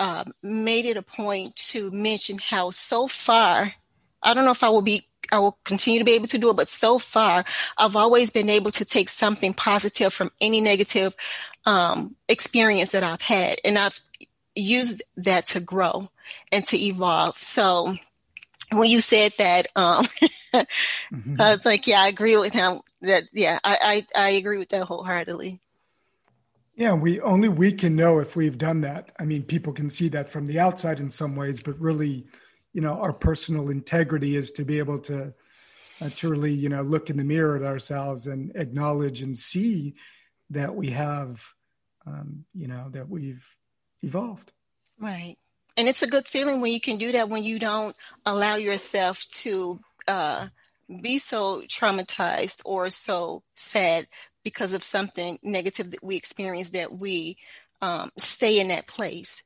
Uh, 0.00 0.22
made 0.44 0.84
it 0.84 0.96
a 0.96 1.02
point 1.02 1.56
to 1.56 1.90
mention 1.90 2.38
how 2.38 2.70
so 2.70 3.08
far 3.08 3.74
I 4.22 4.34
don't 4.34 4.44
know 4.44 4.50
if 4.50 4.62
I 4.62 4.68
will 4.68 4.82
be 4.82 5.02
I 5.30 5.38
will 5.38 5.58
continue 5.64 5.98
to 5.98 6.04
be 6.04 6.12
able 6.12 6.26
to 6.28 6.38
do 6.38 6.50
it, 6.50 6.56
but 6.56 6.68
so 6.68 6.98
far 6.98 7.44
I've 7.76 7.96
always 7.96 8.30
been 8.30 8.48
able 8.48 8.70
to 8.72 8.84
take 8.84 9.08
something 9.08 9.52
positive 9.52 10.12
from 10.12 10.30
any 10.40 10.60
negative 10.60 11.14
um, 11.66 12.16
experience 12.28 12.92
that 12.92 13.02
I've 13.02 13.20
had, 13.20 13.56
and 13.64 13.78
I've 13.78 14.00
used 14.54 15.02
that 15.16 15.46
to 15.48 15.60
grow 15.60 16.08
and 16.50 16.64
to 16.66 16.78
evolve. 16.78 17.38
So 17.38 17.94
when 18.72 18.90
you 18.90 19.00
said 19.00 19.32
that, 19.38 19.66
um, 19.76 20.04
mm-hmm. 20.54 21.40
I 21.40 21.56
was 21.56 21.64
like, 21.64 21.86
yeah, 21.86 22.02
I 22.02 22.08
agree 22.08 22.36
with 22.36 22.52
him. 22.52 22.80
That 23.02 23.24
yeah, 23.32 23.58
I, 23.62 24.04
I 24.16 24.26
I 24.26 24.30
agree 24.30 24.58
with 24.58 24.70
that 24.70 24.84
wholeheartedly. 24.84 25.60
Yeah, 26.74 26.94
we 26.94 27.20
only 27.20 27.48
we 27.48 27.72
can 27.72 27.96
know 27.96 28.18
if 28.18 28.36
we've 28.36 28.58
done 28.58 28.82
that. 28.82 29.10
I 29.18 29.24
mean, 29.24 29.42
people 29.42 29.72
can 29.72 29.90
see 29.90 30.08
that 30.10 30.28
from 30.28 30.46
the 30.46 30.60
outside 30.60 31.00
in 31.00 31.10
some 31.10 31.36
ways, 31.36 31.60
but 31.60 31.78
really, 31.80 32.26
you 32.72 32.80
know, 32.80 32.94
our 32.94 33.12
personal 33.12 33.70
integrity 33.70 34.36
is 34.36 34.52
to 34.52 34.64
be 34.64 34.78
able 34.78 34.98
to 35.00 35.32
uh, 36.00 36.08
you 36.46 36.68
know, 36.68 36.82
look 36.82 37.10
in 37.10 37.16
the 37.16 37.24
mirror 37.24 37.56
at 37.56 37.62
ourselves 37.62 38.26
and 38.26 38.52
acknowledge 38.54 39.20
and 39.20 39.36
see 39.36 39.94
that 40.50 40.74
we 40.74 40.90
have, 40.90 41.44
um, 42.06 42.44
you 42.54 42.68
know, 42.68 42.88
that 42.90 43.08
we've 43.08 43.46
evolved. 44.02 44.52
Right. 45.00 45.36
And 45.76 45.88
it's 45.88 46.02
a 46.02 46.08
good 46.08 46.26
feeling 46.26 46.60
when 46.60 46.72
you 46.72 46.80
can 46.80 46.98
do 46.98 47.12
that 47.12 47.28
when 47.28 47.44
you 47.44 47.58
don't 47.58 47.96
allow 48.26 48.56
yourself 48.56 49.26
to 49.30 49.80
uh, 50.06 50.48
be 51.02 51.18
so 51.18 51.62
traumatized 51.62 52.62
or 52.64 52.90
so 52.90 53.42
sad 53.54 54.06
because 54.42 54.72
of 54.72 54.82
something 54.82 55.38
negative 55.42 55.90
that 55.90 56.02
we 56.02 56.16
experience 56.16 56.70
that 56.70 56.92
we 56.92 57.36
um, 57.80 58.10
stay 58.16 58.60
in 58.60 58.68
that 58.68 58.86
place 58.86 59.42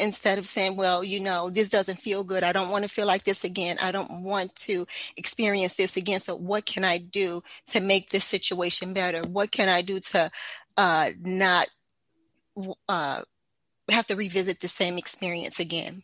instead 0.00 0.38
of 0.38 0.46
saying, 0.46 0.76
well, 0.76 1.04
you 1.04 1.20
know, 1.20 1.50
this 1.50 1.68
doesn't 1.68 1.98
feel 1.98 2.24
good. 2.24 2.42
I 2.42 2.52
don't 2.52 2.70
want 2.70 2.84
to 2.84 2.90
feel 2.90 3.06
like 3.06 3.24
this 3.24 3.44
again. 3.44 3.76
I 3.80 3.92
don't 3.92 4.22
want 4.22 4.54
to 4.56 4.86
experience 5.16 5.74
this 5.74 5.96
again. 5.96 6.20
So, 6.20 6.36
what 6.36 6.66
can 6.66 6.84
I 6.84 6.98
do 6.98 7.42
to 7.66 7.80
make 7.80 8.10
this 8.10 8.24
situation 8.24 8.94
better? 8.94 9.22
What 9.22 9.50
can 9.50 9.68
I 9.68 9.82
do 9.82 10.00
to 10.00 10.30
uh, 10.76 11.10
not 11.20 11.68
uh, 12.88 13.22
have 13.90 14.06
to 14.06 14.16
revisit 14.16 14.60
the 14.60 14.68
same 14.68 14.98
experience 14.98 15.60
again? 15.60 16.02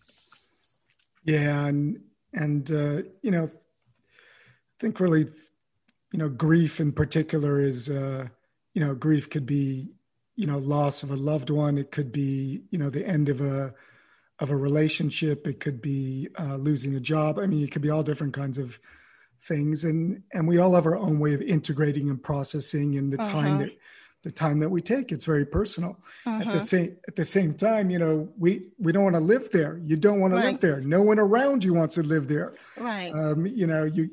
Yeah. 1.24 1.66
And, 1.66 2.00
and 2.32 2.70
uh, 2.70 3.02
you 3.22 3.30
know, 3.30 3.44
I 3.44 4.80
think 4.80 5.00
really, 5.00 5.26
you 6.12 6.18
know, 6.18 6.28
grief 6.28 6.80
in 6.80 6.92
particular 6.92 7.60
is, 7.60 7.88
uh, 7.88 8.28
you 8.74 8.84
know, 8.84 8.94
grief 8.94 9.30
could 9.30 9.46
be, 9.46 9.88
you 10.36 10.46
know, 10.46 10.58
loss 10.58 11.02
of 11.02 11.10
a 11.10 11.16
loved 11.16 11.50
one. 11.50 11.78
It 11.78 11.90
could 11.90 12.12
be, 12.12 12.62
you 12.70 12.78
know, 12.78 12.90
the 12.90 13.06
end 13.06 13.28
of 13.28 13.40
a, 13.40 13.74
of 14.38 14.50
a 14.50 14.56
relationship. 14.56 15.46
It 15.46 15.60
could 15.60 15.80
be 15.80 16.28
uh, 16.38 16.54
losing 16.56 16.94
a 16.94 17.00
job. 17.00 17.38
I 17.38 17.46
mean, 17.46 17.64
it 17.64 17.72
could 17.72 17.82
be 17.82 17.90
all 17.90 18.02
different 18.02 18.34
kinds 18.34 18.58
of 18.58 18.78
things, 19.42 19.84
and 19.84 20.22
and 20.32 20.46
we 20.46 20.58
all 20.58 20.74
have 20.74 20.86
our 20.86 20.96
own 20.96 21.18
way 21.18 21.34
of 21.34 21.42
integrating 21.42 22.10
and 22.10 22.22
processing, 22.22 22.96
and 22.96 23.12
the 23.12 23.20
uh-huh. 23.20 23.32
time 23.32 23.58
that 23.58 23.76
the 24.22 24.30
time 24.30 24.58
that 24.58 24.68
we 24.68 24.82
take. 24.82 25.12
It's 25.12 25.24
very 25.24 25.46
personal. 25.46 25.98
Uh-huh. 26.26 26.38
At 26.38 26.44
the 26.44 26.50
uh-huh. 26.50 26.58
same 26.58 26.96
at 27.08 27.16
the 27.16 27.24
same 27.24 27.54
time, 27.54 27.90
you 27.90 27.98
know, 27.98 28.28
we 28.38 28.68
we 28.78 28.92
don't 28.92 29.04
want 29.04 29.16
to 29.16 29.20
live 29.20 29.50
there. 29.50 29.78
You 29.78 29.96
don't 29.96 30.20
want 30.20 30.34
right. 30.34 30.42
to 30.42 30.50
live 30.50 30.60
there. 30.60 30.80
No 30.80 31.00
one 31.00 31.18
around 31.18 31.64
you 31.64 31.72
wants 31.72 31.94
to 31.94 32.02
live 32.02 32.28
there. 32.28 32.54
Right. 32.76 33.12
Um, 33.12 33.46
you 33.46 33.66
know, 33.66 33.84
you 33.84 34.10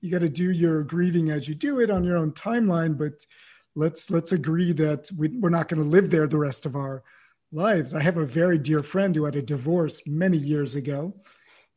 you 0.00 0.10
got 0.10 0.20
to 0.20 0.28
do 0.28 0.50
your 0.50 0.82
grieving 0.82 1.30
as 1.30 1.48
you 1.48 1.54
do 1.54 1.80
it 1.80 1.90
on 1.90 2.04
your 2.04 2.16
own 2.16 2.30
timeline 2.32 2.96
but 2.96 3.26
let's 3.76 4.10
let's 4.10 4.32
agree 4.32 4.72
that 4.72 5.08
we, 5.16 5.28
we're 5.28 5.50
not 5.50 5.68
going 5.68 5.82
to 5.82 5.88
live 5.88 6.10
there 6.10 6.26
the 6.26 6.38
rest 6.38 6.66
of 6.66 6.74
our 6.74 7.04
lives. 7.52 7.94
I 7.94 8.02
have 8.02 8.16
a 8.16 8.26
very 8.26 8.58
dear 8.58 8.82
friend 8.82 9.14
who 9.14 9.24
had 9.24 9.36
a 9.36 9.42
divorce 9.42 10.02
many 10.06 10.36
years 10.36 10.74
ago 10.74 11.14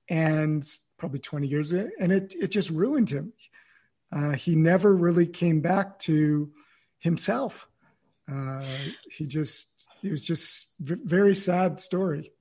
and 0.10 0.66
probably 0.98 1.20
20 1.20 1.48
years 1.48 1.72
ago 1.72 1.90
and 2.00 2.12
it 2.12 2.34
it 2.40 2.48
just 2.48 2.72
ruined 2.72 3.10
him. 3.10 3.34
Uh, 4.12 4.32
he 4.32 4.56
never 4.56 4.96
really 4.96 5.28
came 5.28 5.62
back 5.62 6.00
to 6.00 6.52
himself. 6.98 7.68
Uh, 8.32 8.66
he 9.12 9.28
just 9.28 9.88
it 10.02 10.10
was 10.10 10.26
just 10.26 10.74
v- 10.80 10.96
very 11.04 11.36
sad 11.36 11.80
story. 11.80 12.32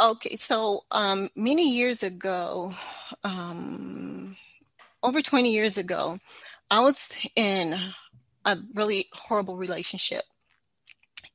Okay 0.00 0.36
so 0.36 0.82
um, 0.90 1.28
many 1.34 1.74
years 1.74 2.02
ago 2.02 2.72
um, 3.24 4.36
over 5.04 5.20
20 5.20 5.52
years 5.52 5.76
ago, 5.76 6.18
I 6.70 6.80
was 6.80 7.10
in 7.36 7.74
a 8.44 8.58
really 8.74 9.06
horrible 9.12 9.56
relationship. 9.56 10.24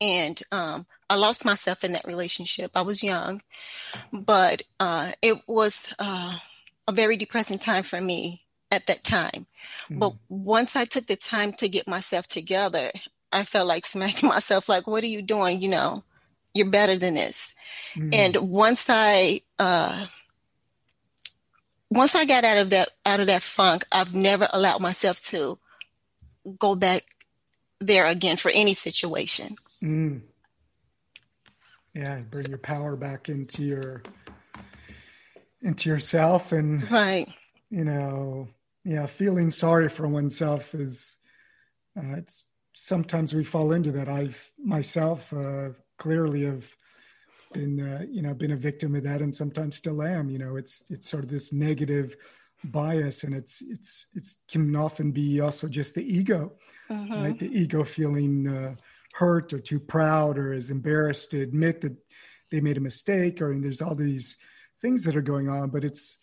And 0.02 0.42
um, 0.52 0.86
I 1.10 1.16
lost 1.16 1.44
myself 1.44 1.84
in 1.84 1.92
that 1.94 2.06
relationship. 2.06 2.72
I 2.76 2.84
was 2.84 3.04
young, 3.04 3.42
but 4.14 4.64
uh, 4.80 5.12
it 5.22 5.38
was 5.48 5.94
uh, 6.00 6.38
a 6.88 6.92
very 6.92 7.18
depressing 7.18 7.60
time 7.60 7.84
for 7.84 8.00
me 8.00 8.44
at 8.72 8.88
that 8.88 9.04
time. 9.04 9.48
Mm. 9.90 10.00
But 10.00 10.14
once 10.30 10.76
I 10.76 10.86
took 10.86 11.08
the 11.08 11.16
time 11.16 11.54
to 11.54 11.68
get 11.68 11.88
myself 11.88 12.28
together, 12.28 12.92
I 13.32 13.44
felt 13.44 13.68
like 13.68 13.86
smacking 13.86 14.30
myself, 14.30 14.70
like, 14.70 14.88
what 14.88 15.04
are 15.04 15.08
you 15.08 15.22
doing? 15.22 15.62
You 15.62 15.70
know, 15.70 16.04
you're 16.54 16.70
better 16.70 16.98
than 16.98 17.16
this. 17.16 17.56
Mm. 17.96 18.16
And 18.16 18.36
once 18.50 18.88
I 18.90 19.42
uh, 19.58 20.06
once 21.90 22.16
I 22.16 22.26
got 22.26 22.44
out 22.44 22.58
of 22.58 22.70
that 22.70 22.90
out 23.06 23.20
of 23.20 23.28
that 23.28 23.44
funk, 23.44 23.86
I've 23.92 24.14
never 24.14 24.48
allowed 24.52 24.82
myself 24.82 25.22
to 25.26 25.58
go 26.50 26.76
back 26.76 27.04
there 27.80 28.06
again 28.08 28.38
for 28.38 28.52
any 28.52 28.74
situation. 28.74 29.56
Mm. 29.84 30.22
Yeah, 31.94 32.22
bring 32.30 32.48
your 32.48 32.60
power 32.60 32.96
back 32.96 33.30
into 33.30 33.64
your 33.64 34.04
into 35.62 35.90
yourself 35.90 36.52
and 36.52 36.90
right. 36.92 37.28
You 37.70 37.84
know, 37.84 38.48
yeah, 38.84 39.06
feeling 39.06 39.52
sorry 39.52 39.90
for 39.90 40.08
oneself 40.08 40.74
is 40.74 41.18
uh, 41.98 42.16
it's 42.18 42.46
sometimes 42.76 43.34
we 43.34 43.44
fall 43.44 43.72
into 43.72 43.92
that. 43.92 44.08
I've 44.08 44.52
myself 44.58 45.34
uh, 45.34 45.70
clearly 45.98 46.46
have 46.46 46.76
been 47.54 47.80
uh, 47.80 48.06
you 48.10 48.22
know 48.22 48.34
been 48.34 48.52
a 48.52 48.56
victim 48.56 48.96
of 48.96 49.04
that 49.04 49.22
and 49.22 49.34
sometimes 49.34 49.76
still 49.76 50.02
am 50.04 50.30
you 50.30 50.38
know 50.38 50.56
it's 50.56 50.84
it's 50.90 51.10
sort 51.10 51.24
of 51.24 51.30
this 51.30 51.52
negative 51.52 52.16
bias 52.64 53.24
and 53.24 53.34
it's 53.34 53.62
it's 53.62 54.06
it's 54.14 54.38
can 54.50 54.76
often 54.76 55.12
be 55.12 55.40
also 55.40 55.68
just 55.68 55.96
the 55.96 56.04
ego 56.04 56.52
uh-huh. 56.90 57.16
right 57.16 57.40
the 57.40 57.48
ego 57.48 57.84
feeling 57.84 58.48
uh, 58.48 58.76
hurt 59.14 59.54
or 59.54 59.60
too 59.60 59.80
proud 59.80 60.38
or 60.38 60.54
is 60.54 60.72
embarrassed 60.72 61.32
to 61.32 61.42
admit 61.42 61.82
that 61.82 61.96
they 62.52 62.60
made 62.60 62.78
a 62.78 62.82
mistake 62.82 63.42
or 63.42 63.58
there's 63.60 63.82
all 63.82 63.96
these 63.96 64.38
things 64.82 65.04
that 65.04 65.16
are 65.16 65.22
going 65.22 65.48
on 65.48 65.70
but 65.70 65.84
it's 65.84 66.18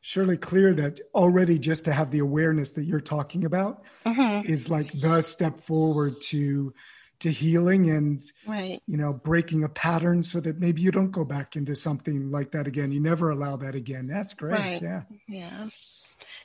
surely 0.00 0.36
clear 0.36 0.72
that 0.72 1.00
already 1.14 1.58
just 1.58 1.84
to 1.84 1.92
have 1.92 2.10
the 2.10 2.20
awareness 2.20 2.70
that 2.70 2.84
you're 2.84 3.00
talking 3.00 3.44
about 3.44 3.84
uh-huh. 4.04 4.42
is 4.44 4.70
like 4.70 4.90
the 4.92 5.22
step 5.22 5.60
forward 5.60 6.12
to 6.22 6.72
to 7.20 7.30
healing 7.30 7.90
and 7.90 8.22
right. 8.46 8.80
you 8.86 8.96
know 8.96 9.12
breaking 9.12 9.64
a 9.64 9.68
pattern 9.68 10.22
so 10.22 10.40
that 10.40 10.60
maybe 10.60 10.82
you 10.82 10.90
don't 10.90 11.10
go 11.10 11.24
back 11.24 11.56
into 11.56 11.74
something 11.74 12.30
like 12.30 12.50
that 12.52 12.66
again. 12.66 12.92
You 12.92 13.00
never 13.00 13.30
allow 13.30 13.56
that 13.56 13.74
again. 13.74 14.06
That's 14.06 14.34
great. 14.34 14.58
Right. 14.58 14.82
yeah. 14.82 15.02
Yeah. 15.28 15.66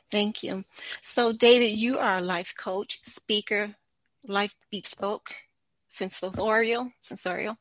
Thank 0.10 0.44
you. 0.44 0.64
So 1.02 1.32
david 1.32 1.78
you 1.78 1.98
are 1.98 2.18
a 2.18 2.22
life 2.22 2.54
coach 2.58 3.02
speaker 3.02 3.76
life 4.28 4.56
bespoke 4.72 5.36
sensorial 5.88 6.92
sensorial 7.02 7.58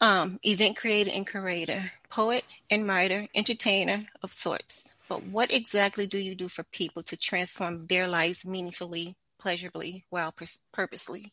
um, 0.00 0.38
event 0.44 0.76
creator 0.76 1.10
and 1.14 1.26
curator 1.26 1.92
poet 2.10 2.44
and 2.70 2.86
writer 2.86 3.26
entertainer 3.34 4.06
of 4.22 4.32
sorts. 4.32 4.88
But 5.08 5.24
what 5.24 5.52
exactly 5.52 6.06
do 6.06 6.18
you 6.18 6.34
do 6.34 6.48
for 6.48 6.62
people 6.64 7.02
to 7.04 7.16
transform 7.16 7.86
their 7.86 8.08
lives 8.08 8.46
meaningfully 8.46 9.16
pleasurably 9.38 10.04
while 10.10 10.32
purposely 10.72 11.32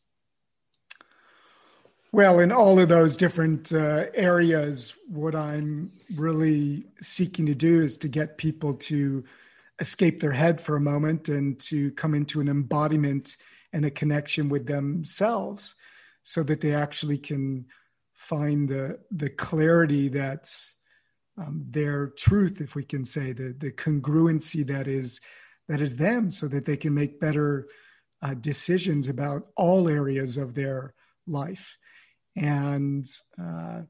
well, 2.12 2.40
in 2.40 2.52
all 2.52 2.80
of 2.80 2.90
those 2.90 3.16
different 3.16 3.72
uh, 3.72 4.06
areas, 4.14 4.96
what 5.08 5.36
I'm 5.36 5.92
really 6.16 6.86
seeking 7.02 7.46
to 7.46 7.56
do 7.56 7.82
is 7.82 7.98
to 7.98 8.08
get 8.08 8.38
people 8.38 8.74
to 8.76 9.24
escape 9.80 10.20
their 10.20 10.32
head 10.32 10.60
for 10.60 10.76
a 10.76 10.82
moment 10.82 11.30
and 11.30 11.60
to 11.60 11.92
come 11.92 12.16
into 12.16 12.42
an 12.42 12.50
embodiment 12.50 13.38
and 13.72 13.86
a 13.86 13.92
connection 13.92 14.50
with 14.50 14.66
themselves 14.66 15.76
so 16.24 16.44
that 16.44 16.62
they 16.62 16.74
actually 16.74 17.18
can 17.18 17.66
find 18.16 18.68
the 18.68 19.00
the 19.12 19.30
clarity 19.30 20.10
that's 20.10 20.76
um, 21.38 21.64
their 21.70 22.08
truth 22.08 22.60
if 22.60 22.76
we 22.76 22.84
can 22.84 23.06
say 23.06 23.32
the 23.32 23.56
the 23.58 23.72
congruency 23.72 24.66
that 24.68 24.88
is 24.88 25.22
that 25.70 25.80
is 25.80 25.96
them 25.96 26.30
so 26.30 26.48
that 26.48 26.66
they 26.66 26.76
can 26.76 26.94
make 26.94 27.22
better 27.22 27.68
uh, 28.22 28.34
decisions 28.34 29.08
about 29.08 29.48
all 29.56 29.88
areas 29.88 30.36
of 30.36 30.54
their 30.54 30.94
life 31.26 31.78
and, 32.40 33.06
uh, 33.42 33.82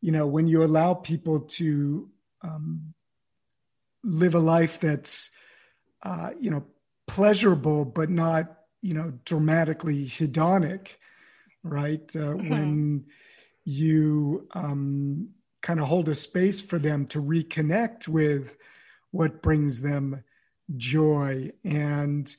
you 0.00 0.12
know, 0.12 0.26
when 0.26 0.46
you 0.46 0.62
allow 0.62 0.94
people 0.94 1.40
to 1.40 2.08
um, 2.42 2.94
live 4.02 4.34
a 4.34 4.38
life 4.38 4.80
that's, 4.80 5.30
uh, 6.02 6.30
you 6.40 6.50
know, 6.50 6.64
pleasurable, 7.06 7.84
but 7.84 8.08
not, 8.08 8.56
you 8.82 8.94
know, 8.94 9.12
dramatically 9.24 10.06
hedonic, 10.06 10.88
right? 11.62 12.10
Uh, 12.14 12.34
mm-hmm. 12.34 12.48
When 12.48 13.04
you 13.64 14.48
um, 14.54 15.30
kind 15.60 15.80
of 15.80 15.86
hold 15.86 16.08
a 16.08 16.14
space 16.14 16.60
for 16.60 16.78
them 16.78 17.06
to 17.06 17.22
reconnect 17.22 18.08
with 18.08 18.56
what 19.10 19.42
brings 19.42 19.80
them 19.80 20.24
joy 20.76 21.50
and 21.64 22.34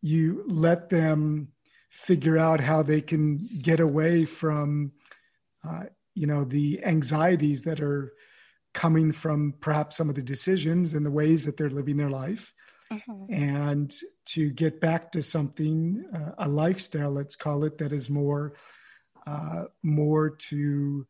you 0.00 0.44
let 0.46 0.90
them 0.90 1.48
figure 1.94 2.38
out 2.38 2.60
how 2.60 2.82
they 2.82 3.00
can 3.00 3.38
get 3.62 3.80
away 3.80 4.24
from 4.24 4.92
uh, 5.66 5.84
you 6.14 6.26
know 6.26 6.44
the 6.44 6.84
anxieties 6.84 7.62
that 7.62 7.80
are 7.80 8.12
coming 8.74 9.12
from 9.12 9.54
perhaps 9.60 9.96
some 9.96 10.08
of 10.08 10.16
the 10.16 10.22
decisions 10.22 10.94
and 10.94 11.06
the 11.06 11.10
ways 11.10 11.46
that 11.46 11.56
they're 11.56 11.70
living 11.70 11.96
their 11.96 12.10
life 12.10 12.52
mm-hmm. 12.92 13.32
and 13.32 13.94
to 14.26 14.50
get 14.50 14.80
back 14.80 15.12
to 15.12 15.22
something 15.22 16.04
uh, 16.12 16.32
a 16.38 16.48
lifestyle 16.48 17.10
let's 17.10 17.36
call 17.36 17.64
it 17.64 17.78
that 17.78 17.92
is 17.92 18.10
more 18.10 18.54
uh, 19.26 19.64
more 19.82 20.30
to 20.30 21.06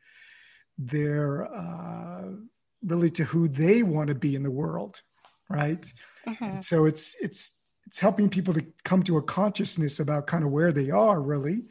their 0.78 1.52
uh, 1.52 2.30
really 2.84 3.10
to 3.10 3.24
who 3.24 3.48
they 3.48 3.82
want 3.82 4.08
to 4.08 4.14
be 4.14 4.34
in 4.34 4.42
the 4.42 4.50
world, 4.50 5.00
right? 5.48 5.90
Mm-hmm. 6.26 6.60
so 6.60 6.86
it's 6.86 7.16
it's 7.20 7.52
it's 7.86 8.00
helping 8.00 8.30
people 8.30 8.54
to 8.54 8.66
come 8.84 9.02
to 9.04 9.16
a 9.18 9.22
consciousness 9.22 10.00
about 10.00 10.26
kind 10.26 10.44
of 10.44 10.50
where 10.50 10.72
they 10.72 10.90
are 10.90 11.20
really, 11.20 11.64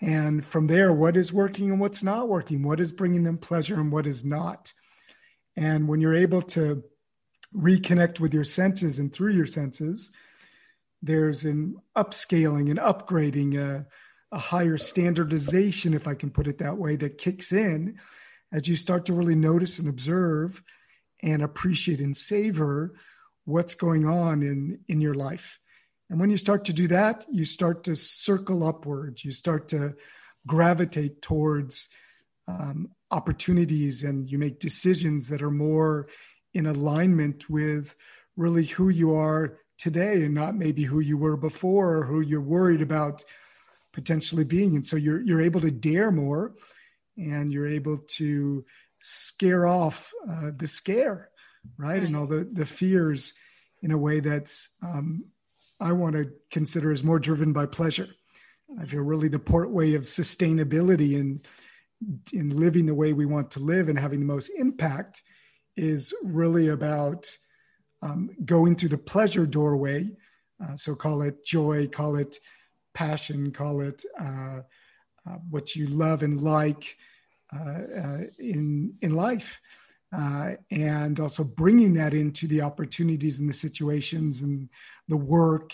and 0.00 0.44
from 0.44 0.66
there, 0.66 0.92
what 0.92 1.16
is 1.16 1.32
working 1.32 1.70
and 1.70 1.80
what's 1.80 2.02
not 2.02 2.28
working, 2.28 2.62
what 2.62 2.80
is 2.80 2.92
bringing 2.92 3.22
them 3.22 3.38
pleasure 3.38 3.80
and 3.80 3.92
what 3.92 4.06
is 4.06 4.24
not. 4.24 4.72
And 5.56 5.88
when 5.88 6.00
you're 6.00 6.16
able 6.16 6.42
to 6.42 6.82
reconnect 7.54 8.20
with 8.20 8.34
your 8.34 8.44
senses 8.44 8.98
and 8.98 9.12
through 9.12 9.32
your 9.32 9.46
senses, 9.46 10.10
there's 11.00 11.44
an 11.44 11.76
upscaling 11.96 12.70
and 12.70 12.78
upgrading, 12.78 13.56
a, 13.56 13.86
a 14.32 14.38
higher 14.38 14.76
standardization, 14.76 15.94
if 15.94 16.08
I 16.08 16.14
can 16.14 16.30
put 16.30 16.48
it 16.48 16.58
that 16.58 16.76
way, 16.76 16.96
that 16.96 17.18
kicks 17.18 17.52
in 17.52 17.98
as 18.52 18.66
you 18.66 18.76
start 18.76 19.06
to 19.06 19.12
really 19.12 19.34
notice 19.34 19.78
and 19.78 19.88
observe 19.88 20.62
and 21.22 21.42
appreciate 21.42 22.00
and 22.00 22.16
savor 22.16 22.94
what's 23.44 23.74
going 23.74 24.06
on 24.06 24.42
in, 24.42 24.80
in 24.88 25.00
your 25.00 25.14
life. 25.14 25.58
And 26.10 26.20
when 26.20 26.30
you 26.30 26.36
start 26.36 26.66
to 26.66 26.72
do 26.72 26.88
that, 26.88 27.24
you 27.30 27.44
start 27.44 27.84
to 27.84 27.96
circle 27.96 28.66
upwards, 28.66 29.24
you 29.24 29.32
start 29.32 29.68
to 29.68 29.94
gravitate 30.46 31.22
towards 31.22 31.88
um, 32.46 32.90
opportunities, 33.10 34.02
and 34.02 34.30
you 34.30 34.38
make 34.38 34.60
decisions 34.60 35.28
that 35.28 35.42
are 35.42 35.50
more 35.50 36.08
in 36.52 36.66
alignment 36.66 37.48
with 37.48 37.96
really 38.36 38.64
who 38.64 38.88
you 38.88 39.14
are 39.14 39.58
today 39.78 40.24
and 40.24 40.34
not 40.34 40.54
maybe 40.54 40.82
who 40.82 41.00
you 41.00 41.16
were 41.16 41.36
before 41.36 41.96
or 41.96 42.04
who 42.04 42.20
you're 42.20 42.40
worried 42.40 42.82
about 42.82 43.24
potentially 43.92 44.44
being. 44.44 44.76
And 44.76 44.86
so 44.86 44.96
you're 44.96 45.20
you're 45.22 45.42
able 45.42 45.60
to 45.60 45.70
dare 45.70 46.10
more 46.10 46.54
and 47.16 47.52
you're 47.52 47.68
able 47.68 47.98
to 47.98 48.64
scare 49.00 49.66
off 49.66 50.12
uh, 50.28 50.50
the 50.56 50.66
scare, 50.66 51.30
right? 51.76 52.02
And 52.02 52.16
all 52.16 52.26
the, 52.26 52.48
the 52.50 52.66
fears 52.66 53.34
in 53.82 53.90
a 53.90 53.98
way 53.98 54.20
that's 54.20 54.68
um, 54.82 55.24
I 55.80 55.92
want 55.92 56.14
to 56.16 56.30
consider 56.50 56.90
as 56.92 57.04
more 57.04 57.18
driven 57.18 57.52
by 57.52 57.66
pleasure. 57.66 58.08
I 58.80 58.86
feel 58.86 59.02
really 59.02 59.28
the 59.28 59.38
port 59.38 59.70
way 59.70 59.94
of 59.94 60.02
sustainability 60.02 61.20
and 61.20 61.46
in 62.32 62.50
living 62.50 62.86
the 62.86 62.94
way 62.94 63.12
we 63.12 63.26
want 63.26 63.50
to 63.52 63.60
live 63.60 63.88
and 63.88 63.98
having 63.98 64.20
the 64.20 64.26
most 64.26 64.50
impact 64.50 65.22
is 65.76 66.14
really 66.22 66.68
about 66.68 67.26
um, 68.02 68.30
going 68.44 68.76
through 68.76 68.90
the 68.90 68.98
pleasure 68.98 69.46
doorway. 69.46 70.08
Uh, 70.62 70.76
so 70.76 70.94
call 70.94 71.22
it 71.22 71.44
joy, 71.44 71.86
call 71.88 72.16
it 72.16 72.38
passion, 72.92 73.50
call 73.50 73.80
it 73.80 74.04
uh, 74.20 74.60
uh, 75.26 75.36
what 75.50 75.74
you 75.74 75.86
love 75.88 76.22
and 76.22 76.42
like 76.42 76.96
uh, 77.54 77.80
uh, 77.98 78.20
in 78.38 78.94
in 79.00 79.14
life, 79.14 79.60
uh, 80.16 80.52
and 80.70 81.18
also 81.20 81.44
bringing 81.44 81.94
that 81.94 82.14
into 82.14 82.46
the 82.46 82.60
opportunities 82.60 83.40
and 83.40 83.48
the 83.48 83.54
situations 83.54 84.42
and 84.42 84.68
the 85.08 85.16
work 85.16 85.72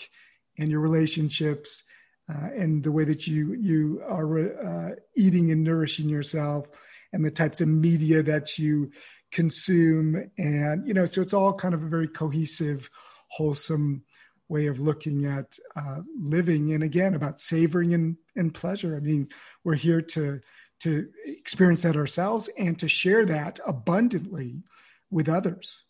and 0.57 0.69
your 0.69 0.81
relationships. 0.81 1.83
and 2.27 2.83
the 2.83 2.91
way 2.91 3.03
that 3.03 3.27
you 3.27 3.53
you 3.53 4.01
are 4.07 4.95
eating 5.15 5.51
and 5.51 5.63
nourishing 5.63 6.07
yourself, 6.07 6.69
and 7.13 7.25
the 7.25 7.31
types 7.31 7.61
of 7.61 7.67
media 7.67 8.23
that 8.23 8.57
you 8.57 8.91
consume 9.31 10.29
and 10.37 10.87
you 10.87 10.93
know 10.93 11.05
so 11.05 11.21
it's 11.21 11.33
all 11.33 11.53
kind 11.53 11.73
of 11.73 11.83
a 11.83 11.87
very 11.89 12.07
cohesive 12.07 12.89
wholesome 13.29 14.03
way 14.49 14.67
of 14.67 14.79
looking 14.79 15.25
at 15.25 15.57
uh, 15.77 15.99
living 16.19 16.73
and 16.73 16.83
again 16.83 17.13
about 17.13 17.39
savoring 17.39 17.93
and, 17.93 18.17
and 18.35 18.53
pleasure 18.53 18.95
i 18.95 18.99
mean 18.99 19.27
we're 19.63 19.75
here 19.75 20.01
to 20.01 20.39
to 20.81 21.07
experience 21.25 21.83
that 21.83 21.95
ourselves 21.95 22.49
and 22.57 22.77
to 22.79 22.87
share 22.87 23.25
that 23.25 23.59
abundantly 23.65 24.63
with 25.09 25.29
others. 25.29 25.83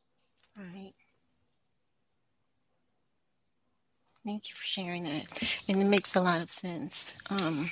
Right. 0.58 0.94
Thank 4.26 4.50
you 4.50 4.56
for 4.56 4.64
sharing 4.64 5.04
that. 5.06 5.26
And 5.68 5.82
it 5.82 5.88
makes 5.88 6.16
a 6.16 6.22
lot 6.22 6.42
of 6.42 6.52
sense. 6.52 7.18
Um, 7.30 7.72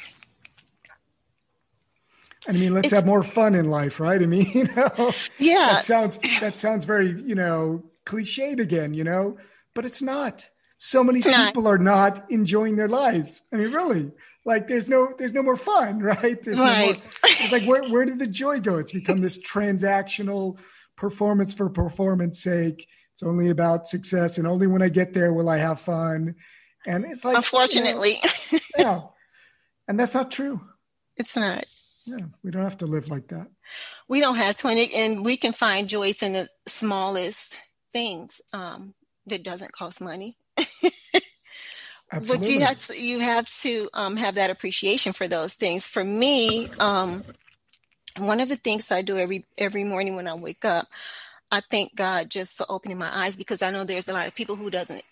I 2.47 2.53
mean, 2.53 2.73
let's 2.73 2.91
have 2.91 3.05
more 3.05 3.21
fun 3.21 3.53
in 3.53 3.69
life, 3.69 3.99
right? 3.99 4.21
I 4.21 4.25
mean, 4.25 4.47
you 4.53 4.63
know, 4.75 5.13
yeah, 5.37 5.73
that 5.73 5.85
sounds 5.85 6.17
that 6.39 6.57
sounds 6.57 6.85
very, 6.85 7.11
you 7.21 7.35
know, 7.35 7.83
cliched 8.05 8.59
again, 8.59 8.93
you 8.93 9.03
know, 9.03 9.37
but 9.73 9.85
it's 9.85 10.01
not. 10.01 10.49
So 10.81 11.03
many 11.03 11.21
people 11.21 11.67
are 11.67 11.77
not 11.77 12.31
enjoying 12.31 12.77
their 12.77 12.87
lives. 12.87 13.41
I 13.51 13.57
mean, 13.57 13.71
really, 13.71 14.11
like 14.45 14.67
there's 14.67 14.87
no 14.87 15.13
there's 15.17 15.33
no 15.33 15.43
more 15.43 15.57
fun, 15.57 15.99
right? 16.03 16.41
There's 16.41 16.57
right. 16.57 16.79
No 16.79 16.93
more, 16.93 17.03
it's 17.23 17.51
like 17.51 17.63
where 17.63 17.83
where 17.91 18.05
did 18.05 18.17
the 18.17 18.27
joy 18.27 18.59
go? 18.59 18.77
It's 18.77 18.93
become 18.93 19.17
this 19.17 19.37
transactional 19.37 20.59
performance 20.95 21.53
for 21.53 21.69
performance 21.69 22.41
sake. 22.41 22.87
It's 23.13 23.23
only 23.23 23.49
about 23.49 23.87
success, 23.87 24.37
and 24.37 24.47
only 24.47 24.67
when 24.67 24.81
I 24.81 24.89
get 24.89 25.13
there 25.13 25.33
will 25.33 25.49
I 25.49 25.57
have 25.57 25.81
fun. 25.81 26.35
And 26.87 27.03
it's 27.03 27.25
like, 27.25 27.35
unfortunately, 27.35 28.13
you 28.49 28.59
know, 28.59 28.61
yeah, 28.79 29.01
and 29.89 29.99
that's 29.99 30.15
not 30.15 30.31
true. 30.31 30.61
It's 31.17 31.35
not 31.35 31.65
yeah, 32.09 32.25
we 32.43 32.51
don't 32.51 32.63
have 32.63 32.77
to 32.77 32.85
live 32.85 33.09
like 33.09 33.27
that. 33.27 33.47
We 34.07 34.19
don't 34.19 34.37
have 34.37 34.55
to, 34.57 34.67
and 34.67 35.23
we 35.23 35.37
can 35.37 35.53
find 35.53 35.87
joys 35.87 36.23
in 36.23 36.33
the 36.33 36.47
smallest 36.67 37.55
things 37.91 38.41
um, 38.53 38.93
that 39.27 39.43
doesn't 39.43 39.71
cost 39.71 40.01
money. 40.01 40.37
but 42.27 42.47
you 42.47 42.61
have 42.61 42.77
to 42.79 43.01
you 43.01 43.19
have 43.19 43.47
to 43.61 43.89
um, 43.93 44.17
have 44.17 44.35
that 44.35 44.49
appreciation 44.49 45.13
for 45.13 45.27
those 45.27 45.53
things. 45.53 45.87
For 45.87 46.03
me, 46.03 46.69
um, 46.79 47.23
one 48.17 48.39
of 48.39 48.49
the 48.49 48.55
things 48.55 48.91
I 48.91 49.01
do 49.01 49.17
every 49.17 49.45
every 49.57 49.83
morning 49.83 50.15
when 50.15 50.27
I 50.27 50.35
wake 50.35 50.65
up, 50.65 50.87
I 51.51 51.61
thank 51.61 51.95
God 51.95 52.29
just 52.29 52.57
for 52.57 52.65
opening 52.69 52.97
my 52.97 53.09
eyes 53.11 53.35
because 53.35 53.61
I 53.61 53.71
know 53.71 53.83
there's 53.83 54.07
a 54.07 54.13
lot 54.13 54.27
of 54.27 54.35
people 54.35 54.55
who 54.55 54.69
doesn't 54.69 55.03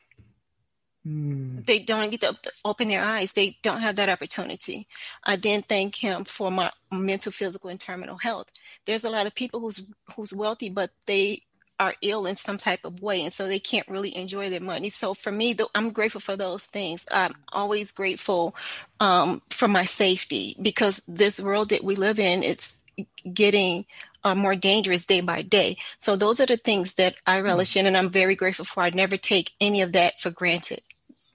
Mm. 1.07 1.65
They 1.65 1.79
don't 1.79 2.09
get 2.09 2.21
to 2.21 2.35
open 2.65 2.89
their 2.89 3.03
eyes. 3.03 3.33
They 3.33 3.57
don't 3.63 3.81
have 3.81 3.95
that 3.95 4.09
opportunity. 4.09 4.87
I 5.23 5.35
then 5.37 5.61
thank 5.61 5.95
him 5.95 6.25
for 6.25 6.51
my 6.51 6.71
mental, 6.91 7.31
physical, 7.31 7.69
and 7.69 7.79
terminal 7.79 8.17
health. 8.17 8.51
There's 8.85 9.03
a 9.03 9.09
lot 9.09 9.27
of 9.27 9.35
people 9.35 9.59
who's 9.59 9.81
who's 10.15 10.33
wealthy, 10.33 10.69
but 10.69 10.91
they 11.05 11.41
are 11.79 11.95
ill 12.01 12.25
in 12.25 12.35
some 12.35 12.57
type 12.57 12.85
of 12.85 13.01
way, 13.01 13.23
and 13.23 13.33
so 13.33 13.47
they 13.47 13.59
can't 13.59 13.87
really 13.87 14.15
enjoy 14.15 14.49
their 14.49 14.61
money. 14.61 14.89
So 14.89 15.13
for 15.13 15.31
me, 15.31 15.55
I'm 15.75 15.91
grateful 15.91 16.21
for 16.21 16.35
those 16.35 16.65
things. 16.65 17.05
I'm 17.11 17.33
always 17.51 17.91
grateful 17.91 18.55
um, 18.99 19.41
for 19.49 19.67
my 19.67 19.83
safety 19.83 20.55
because 20.61 21.03
this 21.07 21.39
world 21.39 21.69
that 21.69 21.83
we 21.83 21.95
live 21.95 22.19
in, 22.19 22.43
it's 22.43 22.83
getting 23.31 23.85
uh, 24.23 24.35
more 24.35 24.55
dangerous 24.55 25.05
day 25.05 25.21
by 25.21 25.41
day. 25.41 25.77
So 25.99 26.15
those 26.15 26.39
are 26.39 26.45
the 26.45 26.57
things 26.57 26.95
that 26.95 27.15
I 27.25 27.41
relish 27.41 27.73
mm. 27.73 27.81
in, 27.81 27.85
and 27.85 27.97
I'm 27.97 28.09
very 28.09 28.35
grateful 28.35 28.65
for. 28.65 28.81
I 28.81 28.89
never 28.89 29.17
take 29.17 29.51
any 29.61 29.81
of 29.81 29.93
that 29.93 30.19
for 30.19 30.31
granted. 30.31 30.81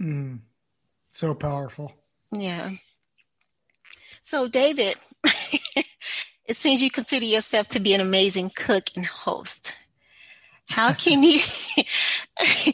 Mm, 0.00 0.40
so 1.10 1.34
powerful. 1.34 1.92
Yeah. 2.32 2.70
So, 4.20 4.48
David, 4.48 4.96
it 6.46 6.56
seems 6.56 6.82
you 6.82 6.90
consider 6.90 7.26
yourself 7.26 7.68
to 7.68 7.80
be 7.80 7.94
an 7.94 8.00
amazing 8.00 8.50
cook 8.54 8.84
and 8.96 9.06
host. 9.06 9.74
How 10.72 10.94
can 10.94 11.22
you, 11.22 11.38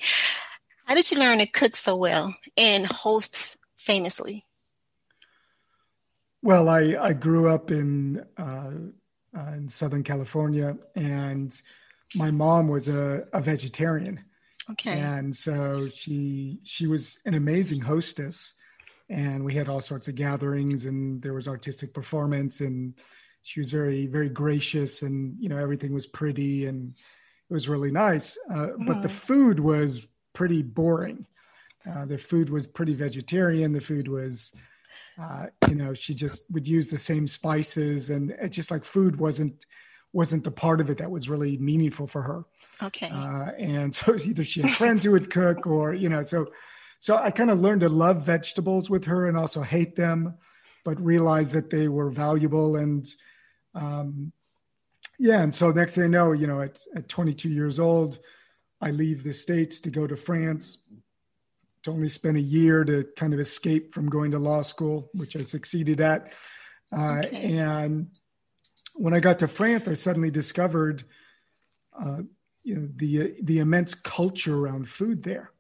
how 0.85 0.95
did 0.95 1.11
you 1.11 1.19
learn 1.19 1.39
to 1.39 1.47
cook 1.47 1.75
so 1.75 1.97
well 1.97 2.35
and 2.57 2.87
host 2.87 3.57
famously? 3.77 4.47
Well, 6.41 6.69
I, 6.69 6.97
I 7.01 7.13
grew 7.13 7.49
up 7.49 7.73
in, 7.73 8.25
uh, 8.39 8.71
uh, 9.37 9.53
in 9.55 9.69
Southern 9.69 10.05
California, 10.05 10.77
and 10.95 11.53
my 12.15 12.31
mom 12.31 12.69
was 12.69 12.87
a, 12.87 13.27
a 13.33 13.41
vegetarian. 13.41 14.21
Okay. 14.71 15.01
And 15.01 15.35
so 15.35 15.87
she 15.87 16.59
she 16.63 16.87
was 16.87 17.19
an 17.25 17.35
amazing 17.35 17.81
hostess 17.81 18.55
and 19.09 19.45
we 19.45 19.55
had 19.55 19.69
all 19.69 19.81
sorts 19.81 20.09
of 20.09 20.15
gatherings 20.15 20.85
and 20.85 21.23
there 21.23 21.33
was 21.33 21.49
artistic 21.49 21.95
performance 21.95 22.61
and 22.61 22.95
she 23.43 23.61
was 23.61 23.71
very 23.71 24.07
very 24.07 24.29
gracious 24.29 25.01
and 25.01 25.37
you 25.41 25.49
know 25.49 25.57
everything 25.57 25.95
was 25.95 26.07
pretty 26.07 26.67
and 26.67 26.91
it 27.51 27.55
was 27.55 27.69
really 27.69 27.91
nice 27.91 28.39
uh, 28.51 28.69
mm. 28.69 28.87
but 28.87 29.03
the 29.03 29.09
mm-hmm. 29.09 29.35
food 29.35 29.61
was 29.61 30.09
pretty 30.33 30.63
boring 30.63 31.27
uh, 31.89 32.05
the 32.05 32.19
food 32.19 32.51
was 32.51 32.67
pretty 32.67 32.95
vegetarian 32.95 33.73
the 33.73 33.81
food 33.81 34.09
was 34.09 34.55
uh, 35.21 35.47
you 35.69 35.75
know 35.75 35.93
she 35.95 36.15
just 36.15 36.53
would 36.53 36.67
use 36.67 36.91
the 36.91 36.99
same 36.99 37.27
spices 37.27 38.11
and 38.11 38.31
it 38.31 38.51
just 38.51 38.71
like 38.71 38.85
food 38.85 39.19
wasn't 39.19 39.67
wasn't 40.13 40.45
the 40.45 40.51
part 40.51 40.81
of 40.81 40.91
it 40.91 40.99
that 40.99 41.11
was 41.11 41.29
really 41.29 41.57
meaningful 41.59 42.07
for 42.07 42.23
her. 42.23 42.45
Okay. 42.83 43.11
Uh, 43.11 43.51
and 43.59 43.95
so 43.95 44.17
either 44.17 44.45
she 44.45 44.63
had 44.63 44.71
friends 44.71 45.05
who 45.05 45.13
would 45.13 45.31
cook 45.31 45.67
or, 45.67 45.95
you 45.95 46.09
know, 46.09 46.23
so, 46.23 46.47
so 47.01 47.17
I 47.17 47.31
kind 47.31 47.51
of 47.51 47.61
learned 47.61 47.83
to 47.83 47.89
love 47.89 48.25
vegetables 48.25 48.91
with 48.91 49.05
her 49.05 49.27
and 49.27 49.37
also 49.37 49.63
hate 49.63 49.97
them, 49.97 50.35
but 50.85 51.01
realize 51.01 51.53
that 51.53 51.71
they 51.71 51.89
were 51.89 52.11
valuable. 52.11 52.77
And, 52.77 53.07
um, 53.75 54.33
yeah. 55.19 55.43
And 55.43 55.55
so 55.55 55.71
next 55.71 55.95
thing 55.95 56.05
I 56.05 56.09
know, 56.09 56.33
you 56.33 56.47
know, 56.47 56.61
at, 56.61 56.81
at 56.95 57.09
22 57.09 57.49
years 57.49 57.79
old, 57.79 58.19
I 58.81 58.91
leave 58.91 59.25
the 59.25 59.33
States 59.33 59.81
to 59.81 59.91
go 59.91 60.07
to 60.07 60.17
France 60.17 60.79
to 61.83 61.91
only 61.91 62.09
spend 62.09 62.37
a 62.37 62.41
year 62.41 62.85
to 62.85 63.05
kind 63.17 63.33
of 63.33 63.41
escape 63.41 63.95
from 63.95 64.09
going 64.09 64.33
to 64.33 64.39
law 64.39 64.63
school, 64.63 65.09
which 65.15 65.37
I 65.37 65.43
succeeded 65.43 66.01
at. 66.01 66.33
Uh, 66.93 67.23
okay. 67.25 67.59
And 67.59 68.09
when 68.95 69.15
I 69.15 69.21
got 69.21 69.41
to 69.41 69.49
France, 69.49 69.89
I 69.89 69.95
suddenly 69.95 70.31
discovered 70.31 71.05
uh, 71.99 72.23
you 72.63 72.77
know, 72.77 72.89
the 72.97 73.35
the 73.43 73.59
immense 73.59 73.95
culture 73.95 74.57
around 74.57 74.89
food 74.89 75.23
there, 75.23 75.53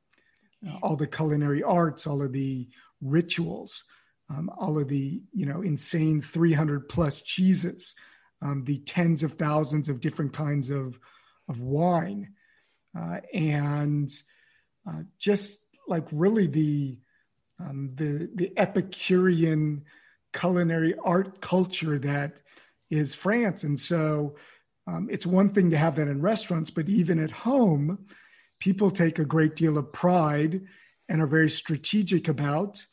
uh, 0.68 0.76
all 0.82 0.96
the 0.96 1.06
culinary 1.06 1.62
arts, 1.62 2.06
all 2.06 2.22
of 2.22 2.32
the 2.32 2.68
rituals, 3.00 3.84
um, 4.28 4.50
all 4.58 4.78
of 4.78 4.88
the 4.88 5.22
you 5.32 5.46
know 5.46 5.62
insane 5.62 6.20
300 6.20 6.88
plus 6.88 7.22
cheeses, 7.22 7.94
um, 8.42 8.64
the 8.64 8.79
tens 8.79 9.22
of 9.22 9.35
thousands 9.35 9.88
of 9.88 10.01
different 10.01 10.33
kinds 10.33 10.70
of 10.70 10.98
of 11.48 11.61
wine, 11.61 12.35
uh, 12.98 13.20
and 13.33 14.11
uh, 14.88 15.03
just 15.18 15.66
like 15.87 16.07
really 16.12 16.46
the 16.46 16.98
um, 17.61 17.92
the 17.94 18.31
the 18.35 18.53
Epicurean 18.57 19.85
culinary 20.33 20.94
art 21.03 21.40
culture 21.40 21.98
that 21.98 22.40
is 22.90 23.14
France, 23.14 23.64
and 23.64 23.79
so 23.79 24.37
um, 24.87 25.09
it's 25.11 25.27
one 25.27 25.51
thing 25.51 25.70
to 25.70 25.77
have 25.77 25.96
that 25.96 26.09
in 26.09 26.22
restaurants, 26.22 26.70
but 26.70 26.88
even 26.88 27.18
at 27.18 27.31
home, 27.31 28.07
people 28.59 28.90
take 28.90 29.18
a 29.18 29.24
great 29.24 29.55
deal 29.55 29.77
of 29.77 29.92
pride 29.92 30.62
and 31.09 31.20
are 31.20 31.27
very 31.27 31.51
strategic 31.51 32.29
about 32.29 32.85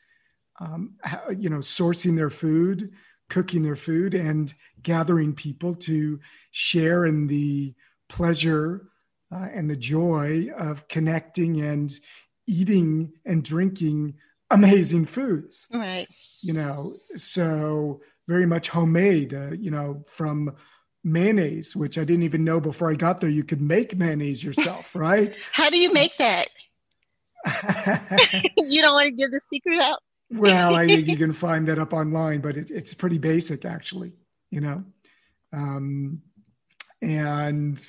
um, 0.59 0.95
how, 1.01 1.29
you 1.29 1.49
know 1.49 1.59
sourcing 1.59 2.15
their 2.15 2.29
food 2.29 2.91
cooking 3.29 3.63
their 3.63 3.75
food 3.75 4.13
and 4.13 4.53
gathering 4.81 5.33
people 5.33 5.75
to 5.75 6.19
share 6.51 7.05
in 7.05 7.27
the 7.27 7.73
pleasure 8.07 8.89
uh, 9.31 9.47
and 9.53 9.69
the 9.69 9.75
joy 9.75 10.47
of 10.57 10.87
connecting 10.87 11.61
and 11.61 11.91
eating 12.47 13.11
and 13.25 13.43
drinking 13.43 14.15
amazing 14.51 15.05
foods. 15.05 15.67
Right. 15.73 16.07
You 16.43 16.53
know, 16.53 16.93
so 17.15 18.01
very 18.27 18.45
much 18.45 18.69
homemade, 18.69 19.33
uh, 19.33 19.51
you 19.51 19.71
know, 19.71 20.03
from 20.07 20.55
mayonnaise, 21.03 21.75
which 21.75 21.97
I 21.97 22.03
didn't 22.03 22.23
even 22.23 22.43
know 22.43 22.59
before 22.59 22.91
I 22.91 22.95
got 22.95 23.21
there, 23.21 23.29
you 23.29 23.43
could 23.43 23.61
make 23.61 23.95
mayonnaise 23.95 24.43
yourself, 24.43 24.95
right? 24.95 25.37
How 25.51 25.69
do 25.69 25.77
you 25.77 25.93
make 25.93 26.15
that? 26.17 26.45
you 28.57 28.81
don't 28.81 28.93
want 28.93 29.07
to 29.07 29.11
give 29.11 29.31
the 29.31 29.41
secret 29.51 29.81
out? 29.81 29.99
Well, 30.31 30.75
I 30.75 30.87
think 30.87 31.07
you 31.07 31.17
can 31.25 31.31
find 31.31 31.67
that 31.67 31.79
up 31.79 31.93
online, 31.93 32.41
but 32.41 32.57
it, 32.57 32.71
it's 32.71 32.93
pretty 32.93 33.17
basic 33.17 33.65
actually, 33.65 34.13
you 34.49 34.61
know. 34.61 34.83
Um, 35.53 36.21
and 37.01 37.81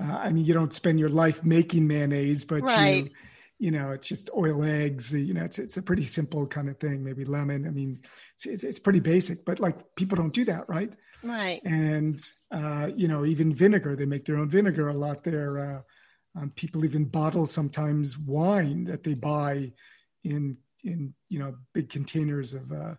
uh, 0.00 0.18
I 0.18 0.32
mean, 0.32 0.44
you 0.44 0.54
don't 0.54 0.74
spend 0.74 0.98
your 0.98 1.08
life 1.08 1.44
making 1.44 1.86
mayonnaise, 1.86 2.44
but 2.44 2.62
right. 2.62 3.04
you, 3.04 3.10
you 3.58 3.70
know, 3.70 3.90
it's 3.90 4.08
just 4.08 4.30
oil, 4.36 4.64
eggs. 4.64 5.12
You 5.12 5.34
know, 5.34 5.44
it's 5.44 5.58
it's 5.58 5.76
a 5.76 5.82
pretty 5.82 6.04
simple 6.04 6.46
kind 6.46 6.68
of 6.68 6.78
thing. 6.78 7.04
Maybe 7.04 7.24
lemon. 7.24 7.66
I 7.66 7.70
mean, 7.70 7.98
it's 8.34 8.46
it's, 8.46 8.64
it's 8.64 8.78
pretty 8.78 9.00
basic, 9.00 9.44
but 9.44 9.60
like 9.60 9.94
people 9.96 10.16
don't 10.16 10.34
do 10.34 10.44
that, 10.46 10.68
right? 10.68 10.92
Right. 11.22 11.60
And 11.64 12.20
uh, 12.50 12.90
you 12.94 13.08
know, 13.08 13.24
even 13.24 13.54
vinegar. 13.54 13.96
They 13.96 14.06
make 14.06 14.24
their 14.24 14.38
own 14.38 14.48
vinegar 14.48 14.88
a 14.88 14.94
lot 14.94 15.24
there. 15.24 15.58
Uh, 15.58 15.80
um, 16.36 16.50
people 16.50 16.84
even 16.84 17.04
bottle 17.04 17.46
sometimes 17.46 18.18
wine 18.18 18.84
that 18.84 19.04
they 19.04 19.14
buy 19.14 19.72
in 20.24 20.56
in 20.84 21.14
you 21.28 21.38
know 21.38 21.54
big 21.72 21.88
containers 21.88 22.54
of 22.54 22.70
uh, 22.72 22.94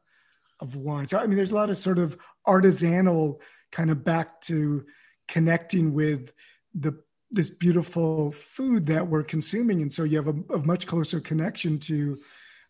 of 0.59 0.75
wine. 0.75 1.07
So 1.07 1.19
I 1.19 1.27
mean, 1.27 1.37
there's 1.37 1.51
a 1.51 1.55
lot 1.55 1.69
of 1.69 1.77
sort 1.77 1.99
of 1.99 2.17
artisanal 2.47 3.41
kind 3.71 3.91
of 3.91 4.03
back 4.03 4.41
to 4.41 4.85
connecting 5.27 5.93
with 5.93 6.31
the 6.73 7.01
this 7.31 7.49
beautiful 7.49 8.31
food 8.31 8.85
that 8.87 9.07
we're 9.07 9.23
consuming, 9.23 9.81
and 9.81 9.91
so 9.91 10.03
you 10.03 10.17
have 10.17 10.27
a, 10.27 10.53
a 10.53 10.59
much 10.59 10.87
closer 10.87 11.19
connection 11.19 11.79
to 11.79 12.17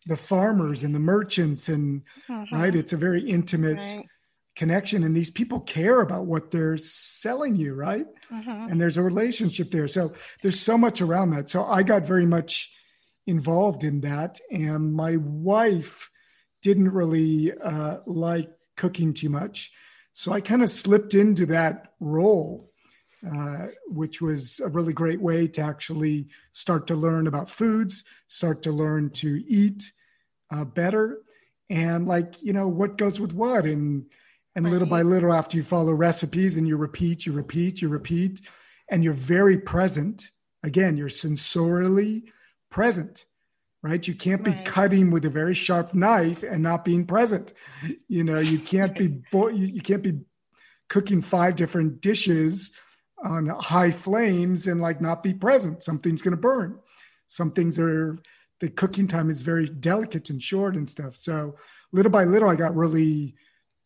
the 0.06 0.16
farmers 0.16 0.82
and 0.82 0.94
the 0.94 1.00
merchants, 1.00 1.68
and 1.68 2.02
uh-huh. 2.28 2.56
right, 2.56 2.74
it's 2.74 2.92
a 2.92 2.96
very 2.96 3.28
intimate. 3.28 3.78
Right. 3.78 4.06
connection 4.56 5.04
and 5.04 5.14
these 5.14 5.30
people 5.30 5.60
care 5.60 6.00
about 6.00 6.24
what 6.24 6.50
they're 6.50 6.78
selling 6.78 7.54
you 7.56 7.74
right 7.74 8.06
uh-huh. 8.32 8.68
and 8.70 8.80
there's 8.80 8.96
a 8.96 9.02
relationship 9.02 9.70
there 9.70 9.86
so 9.86 10.14
there's 10.40 10.58
so 10.58 10.78
much 10.78 11.02
around 11.02 11.28
that 11.28 11.50
so 11.50 11.66
i 11.66 11.82
got 11.82 12.06
very 12.06 12.24
much 12.24 12.70
involved 13.26 13.84
in 13.84 14.00
that. 14.02 14.38
And 14.50 14.92
my 14.94 15.16
wife 15.16 16.10
didn't 16.62 16.92
really 16.92 17.52
uh, 17.52 17.98
like 18.06 18.50
cooking 18.76 19.14
too 19.14 19.28
much. 19.28 19.72
So 20.12 20.32
I 20.32 20.40
kind 20.40 20.62
of 20.62 20.70
slipped 20.70 21.14
into 21.14 21.46
that 21.46 21.92
role, 22.00 22.70
uh, 23.26 23.66
which 23.86 24.22
was 24.22 24.60
a 24.60 24.68
really 24.68 24.92
great 24.92 25.20
way 25.20 25.46
to 25.48 25.62
actually 25.62 26.28
start 26.52 26.86
to 26.86 26.94
learn 26.94 27.26
about 27.26 27.50
foods, 27.50 28.04
start 28.28 28.62
to 28.62 28.72
learn 28.72 29.10
to 29.10 29.44
eat 29.46 29.92
uh, 30.50 30.64
better, 30.64 31.18
and 31.68 32.06
like 32.06 32.42
you 32.42 32.52
know 32.52 32.68
what 32.68 32.96
goes 32.96 33.20
with 33.20 33.32
what, 33.32 33.64
and 33.64 34.06
and 34.54 34.64
right. 34.64 34.72
little 34.72 34.88
by 34.88 35.02
little, 35.02 35.32
after 35.32 35.56
you 35.56 35.62
follow 35.62 35.92
recipes 35.92 36.56
and 36.56 36.66
you 36.66 36.76
repeat, 36.76 37.26
you 37.26 37.32
repeat, 37.32 37.82
you 37.82 37.88
repeat, 37.88 38.40
and 38.90 39.04
you're 39.04 39.12
very 39.12 39.58
present. 39.58 40.30
Again, 40.62 40.96
you're 40.96 41.08
sensorially 41.08 42.22
present 42.76 43.24
right? 43.82 44.08
You 44.08 44.14
can't 44.14 44.44
be 44.44 44.50
right. 44.50 44.66
cutting 44.66 45.12
with 45.12 45.24
a 45.26 45.30
very 45.30 45.54
sharp 45.54 45.94
knife 45.94 46.42
and 46.42 46.60
not 46.60 46.84
being 46.84 47.06
present. 47.06 47.52
You 48.08 48.24
know 48.24 48.40
you 48.40 48.58
can't 48.58 48.96
be 48.98 49.06
bo- 49.32 49.48
you, 49.48 49.66
you 49.66 49.80
can't 49.80 50.02
be 50.02 50.20
cooking 50.88 51.22
five 51.22 51.54
different 51.56 52.00
dishes 52.00 52.76
on 53.22 53.46
high 53.46 53.92
flames 53.92 54.66
and 54.66 54.80
like 54.80 55.00
not 55.00 55.22
be 55.22 55.34
present. 55.34 55.84
Something's 55.84 56.22
going 56.22 56.36
to 56.36 56.40
burn. 56.40 56.78
Some 57.28 57.52
things 57.52 57.78
are 57.78 58.18
the 58.60 58.68
cooking 58.68 59.06
time 59.06 59.30
is 59.30 59.42
very 59.42 59.66
delicate 59.66 60.30
and 60.30 60.42
short 60.42 60.74
and 60.74 60.88
stuff. 60.88 61.16
So 61.16 61.54
little 61.92 62.10
by 62.10 62.24
little 62.24 62.48
i 62.48 62.56
got 62.56 62.74
really 62.74 63.36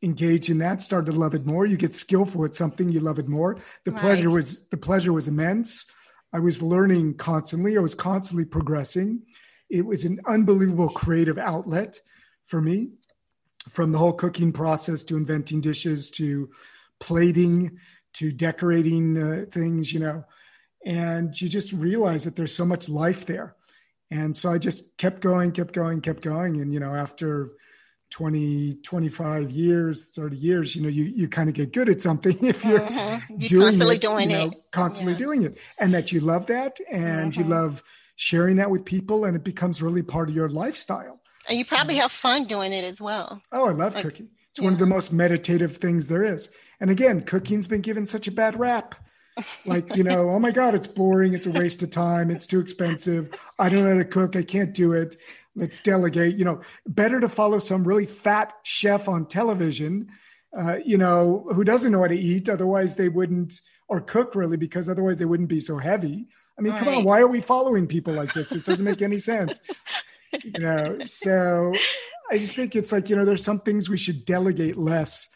engaged 0.02 0.48
in 0.48 0.58
that 0.58 0.80
started 0.80 1.12
to 1.12 1.18
love 1.18 1.34
it 1.34 1.44
more. 1.44 1.66
You 1.66 1.76
get 1.76 1.94
skillful 1.94 2.46
at 2.46 2.54
something 2.54 2.88
you 2.88 3.00
love 3.00 3.18
it 3.18 3.28
more. 3.28 3.58
The 3.84 3.90
right. 3.90 4.00
pleasure 4.00 4.30
was 4.30 4.66
the 4.68 4.78
pleasure 4.78 5.12
was 5.12 5.28
immense 5.28 5.86
I 6.32 6.38
was 6.38 6.62
learning 6.62 7.14
constantly. 7.14 7.76
I 7.76 7.80
was 7.80 7.94
constantly 7.94 8.44
progressing. 8.44 9.22
It 9.68 9.84
was 9.84 10.04
an 10.04 10.20
unbelievable 10.26 10.88
creative 10.88 11.38
outlet 11.38 12.00
for 12.46 12.60
me, 12.60 12.92
from 13.68 13.92
the 13.92 13.98
whole 13.98 14.12
cooking 14.12 14.52
process 14.52 15.04
to 15.04 15.16
inventing 15.16 15.60
dishes 15.60 16.10
to 16.12 16.50
plating 16.98 17.78
to 18.12 18.32
decorating 18.32 19.16
uh, 19.16 19.44
things, 19.50 19.92
you 19.92 20.00
know. 20.00 20.24
And 20.84 21.38
you 21.40 21.48
just 21.48 21.72
realize 21.72 22.24
that 22.24 22.36
there's 22.36 22.54
so 22.54 22.64
much 22.64 22.88
life 22.88 23.26
there. 23.26 23.56
And 24.10 24.34
so 24.36 24.50
I 24.50 24.58
just 24.58 24.96
kept 24.96 25.20
going, 25.20 25.52
kept 25.52 25.72
going, 25.72 26.00
kept 26.00 26.22
going. 26.22 26.60
And, 26.60 26.72
you 26.72 26.80
know, 26.80 26.94
after 26.94 27.52
20 28.10 28.74
25 28.82 29.50
years 29.50 30.06
30 30.06 30.36
years 30.36 30.76
you 30.76 30.82
know 30.82 30.88
you, 30.88 31.04
you 31.04 31.28
kind 31.28 31.48
of 31.48 31.54
get 31.54 31.72
good 31.72 31.88
at 31.88 32.02
something 32.02 32.36
if 32.44 32.64
you're, 32.64 32.80
mm-hmm. 32.80 33.34
you're 33.38 33.48
doing 33.48 33.62
constantly 33.62 33.96
it, 33.96 34.02
doing 34.02 34.30
you 34.30 34.36
know, 34.36 34.46
it 34.46 34.54
constantly 34.72 35.12
yeah. 35.12 35.18
doing 35.18 35.42
it 35.44 35.58
and 35.78 35.94
that 35.94 36.12
you 36.12 36.20
love 36.20 36.46
that 36.46 36.78
and 36.90 37.32
mm-hmm. 37.32 37.42
you 37.42 37.48
love 37.48 37.82
sharing 38.16 38.56
that 38.56 38.70
with 38.70 38.84
people 38.84 39.24
and 39.24 39.36
it 39.36 39.44
becomes 39.44 39.82
really 39.82 40.02
part 40.02 40.28
of 40.28 40.34
your 40.34 40.48
lifestyle 40.48 41.20
and 41.48 41.56
you 41.56 41.64
probably 41.64 41.94
have 41.94 42.12
fun 42.12 42.44
doing 42.44 42.72
it 42.72 42.84
as 42.84 43.00
well 43.00 43.40
oh 43.52 43.68
i 43.68 43.72
love 43.72 43.94
like, 43.94 44.04
cooking 44.04 44.28
it's 44.50 44.58
yeah. 44.58 44.64
one 44.64 44.72
of 44.72 44.78
the 44.78 44.86
most 44.86 45.12
meditative 45.12 45.76
things 45.76 46.08
there 46.08 46.24
is 46.24 46.50
and 46.80 46.90
again 46.90 47.20
cooking's 47.20 47.68
been 47.68 47.80
given 47.80 48.06
such 48.06 48.26
a 48.26 48.32
bad 48.32 48.58
rap 48.58 48.96
like 49.66 49.96
you 49.96 50.04
know 50.04 50.30
oh 50.30 50.38
my 50.38 50.50
god 50.50 50.74
it's 50.74 50.86
boring. 50.86 51.34
It's 51.34 51.46
a 51.46 51.50
waste 51.50 51.82
of 51.82 51.90
time. 51.90 52.30
It's 52.30 52.46
too 52.46 52.60
expensive. 52.60 53.34
I 53.58 53.68
don't 53.68 53.84
know 53.84 53.92
how 53.92 53.98
to 53.98 54.04
cook. 54.04 54.36
I 54.36 54.42
can't 54.42 54.74
do 54.74 54.92
it. 54.92 55.16
Let's 55.56 55.80
delegate. 55.80 56.36
You 56.36 56.44
know 56.44 56.60
better 56.86 57.20
to 57.20 57.28
follow 57.28 57.58
some 57.58 57.84
really 57.84 58.06
fat 58.06 58.52
chef 58.62 59.08
on 59.08 59.26
television 59.26 60.10
uh, 60.56 60.78
you 60.84 60.98
know 60.98 61.46
who 61.52 61.64
doesn't 61.64 61.92
know 61.92 62.00
how 62.00 62.08
to 62.08 62.18
eat. 62.18 62.48
Otherwise 62.48 62.94
they 62.94 63.08
wouldn't 63.08 63.60
or 63.88 64.00
cook 64.00 64.34
really 64.34 64.56
because 64.56 64.88
otherwise 64.88 65.18
they 65.18 65.24
wouldn't 65.24 65.48
be 65.48 65.60
so 65.60 65.78
heavy. 65.78 66.26
I 66.58 66.62
mean 66.62 66.72
right. 66.72 66.84
come 66.84 66.94
on 66.94 67.04
why 67.04 67.20
are 67.20 67.28
we 67.28 67.40
following 67.40 67.86
people 67.86 68.14
like 68.14 68.32
this? 68.32 68.52
It 68.52 68.64
doesn't 68.64 68.84
make 68.84 69.02
any 69.02 69.18
sense. 69.18 69.60
You 70.44 70.60
know 70.60 70.98
so 71.04 71.72
i 72.30 72.38
just 72.38 72.54
think 72.54 72.76
it's 72.76 72.92
like 72.92 73.10
you 73.10 73.16
know 73.16 73.24
there's 73.24 73.42
some 73.42 73.58
things 73.58 73.90
we 73.90 73.98
should 73.98 74.24
delegate 74.24 74.76
less 74.76 75.28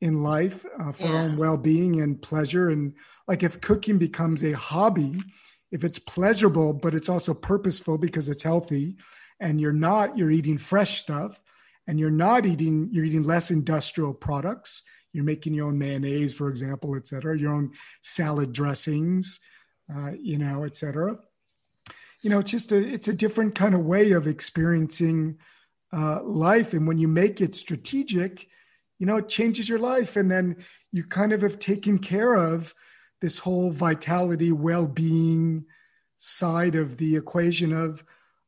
in 0.00 0.22
life 0.22 0.64
uh, 0.80 0.92
for 0.92 1.04
yeah. 1.04 1.14
our 1.14 1.16
own 1.22 1.36
well-being 1.36 2.00
and 2.00 2.20
pleasure 2.20 2.70
and 2.70 2.94
like 3.28 3.42
if 3.42 3.60
cooking 3.60 3.98
becomes 3.98 4.44
a 4.44 4.52
hobby 4.52 5.18
if 5.70 5.84
it's 5.84 5.98
pleasurable 5.98 6.72
but 6.72 6.94
it's 6.94 7.08
also 7.08 7.32
purposeful 7.32 7.96
because 7.96 8.28
it's 8.28 8.42
healthy 8.42 8.96
and 9.40 9.60
you're 9.60 9.72
not 9.72 10.16
you're 10.16 10.30
eating 10.30 10.58
fresh 10.58 11.00
stuff 11.00 11.42
and 11.86 11.98
you're 11.98 12.10
not 12.10 12.44
eating 12.44 12.88
you're 12.92 13.04
eating 13.04 13.22
less 13.22 13.50
industrial 13.50 14.12
products 14.12 14.82
you're 15.12 15.24
making 15.24 15.54
your 15.54 15.68
own 15.68 15.78
mayonnaise 15.78 16.34
for 16.34 16.50
example 16.50 16.94
et 16.94 17.06
cetera 17.06 17.38
your 17.38 17.52
own 17.52 17.70
salad 18.02 18.52
dressings 18.52 19.40
uh, 19.94 20.10
you 20.18 20.36
know 20.36 20.64
et 20.64 20.76
cetera 20.76 21.16
you 22.20 22.28
know 22.28 22.38
it's 22.38 22.50
just 22.50 22.72
a 22.72 22.76
it's 22.76 23.08
a 23.08 23.14
different 23.14 23.54
kind 23.54 23.74
of 23.74 23.80
way 23.80 24.12
of 24.12 24.26
experiencing 24.26 25.38
uh, 25.92 26.22
life 26.22 26.74
and 26.74 26.86
when 26.86 26.98
you 26.98 27.08
make 27.08 27.40
it 27.40 27.54
strategic 27.54 28.48
you 28.98 29.06
know, 29.06 29.16
it 29.16 29.28
changes 29.28 29.68
your 29.68 29.78
life. 29.78 30.16
And 30.16 30.30
then 30.30 30.56
you 30.92 31.04
kind 31.04 31.32
of 31.32 31.42
have 31.42 31.58
taken 31.58 31.98
care 31.98 32.34
of 32.34 32.74
this 33.20 33.38
whole 33.38 33.70
vitality, 33.70 34.52
well 34.52 34.86
being 34.86 35.66
side 36.18 36.74
of 36.74 36.96
the 36.96 37.16
equation 37.16 37.72
of, 37.72 38.04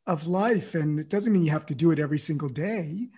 of 0.07 0.27
life. 0.27 0.75
And 0.75 0.99
it 0.99 1.09
doesn't 1.09 1.33
mean 1.33 1.45
you 1.45 1.51
have 1.51 1.67
to 1.67 1.75
do 1.75 1.91
it 1.91 1.99
every 1.99 2.19
single 2.19 2.49
day, 2.49 3.09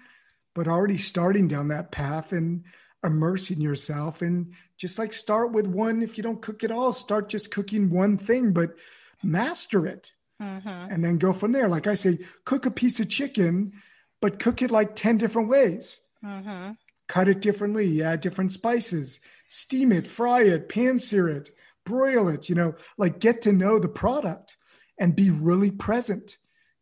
but 0.55 0.69
already 0.69 0.99
starting 0.99 1.49
down 1.49 1.69
that 1.69 1.93
path 1.93 2.33
and 2.33 2.65
immersing 3.05 3.61
yourself 3.61 4.23
and 4.23 4.53
just 4.77 4.99
like 4.99 5.13
start 5.13 5.53
with 5.53 5.67
one 5.67 6.03
if 6.03 6.17
you 6.19 6.23
don't 6.23 6.43
cook 6.43 6.63
at 6.63 6.71
all 6.71 6.93
start 6.93 7.31
just 7.31 7.51
cooking 7.51 7.89
one 7.89 8.19
thing 8.19 8.53
but 8.53 8.77
master 9.23 9.87
it 9.87 10.13
mm-hmm. 10.41 10.69
and 10.69 11.03
then 11.03 11.17
go 11.17 11.33
from 11.33 11.51
there 11.51 11.67
like 11.67 11.87
i 11.87 11.95
say 11.95 12.19
cook 12.45 12.67
a 12.67 12.71
piece 12.71 13.01
of 13.01 13.09
chicken 13.09 13.73
but 14.21 14.39
cook 14.39 14.61
it 14.61 14.71
like 14.71 14.95
10 14.95 15.17
different 15.17 15.49
ways 15.49 15.99
mm-hmm. 16.23 16.73
Cut 17.11 17.29
it 17.29 17.41
differently 17.41 18.03
add 18.03 18.21
different 18.21 18.53
spices 18.53 19.21
steam 19.49 19.91
it 19.93 20.07
fry 20.07 20.43
it 20.43 20.69
pan 20.69 20.99
sear 20.99 21.29
it 21.29 21.51
broil 21.85 22.29
it 22.29 22.49
you 22.49 22.55
know 22.55 22.75
like 22.99 23.19
get 23.19 23.43
to 23.43 23.53
know 23.53 23.79
the 23.79 23.89
product 23.89 24.57
and 25.01 25.17
be 25.17 25.31
really 25.31 25.73
present. 25.73 26.37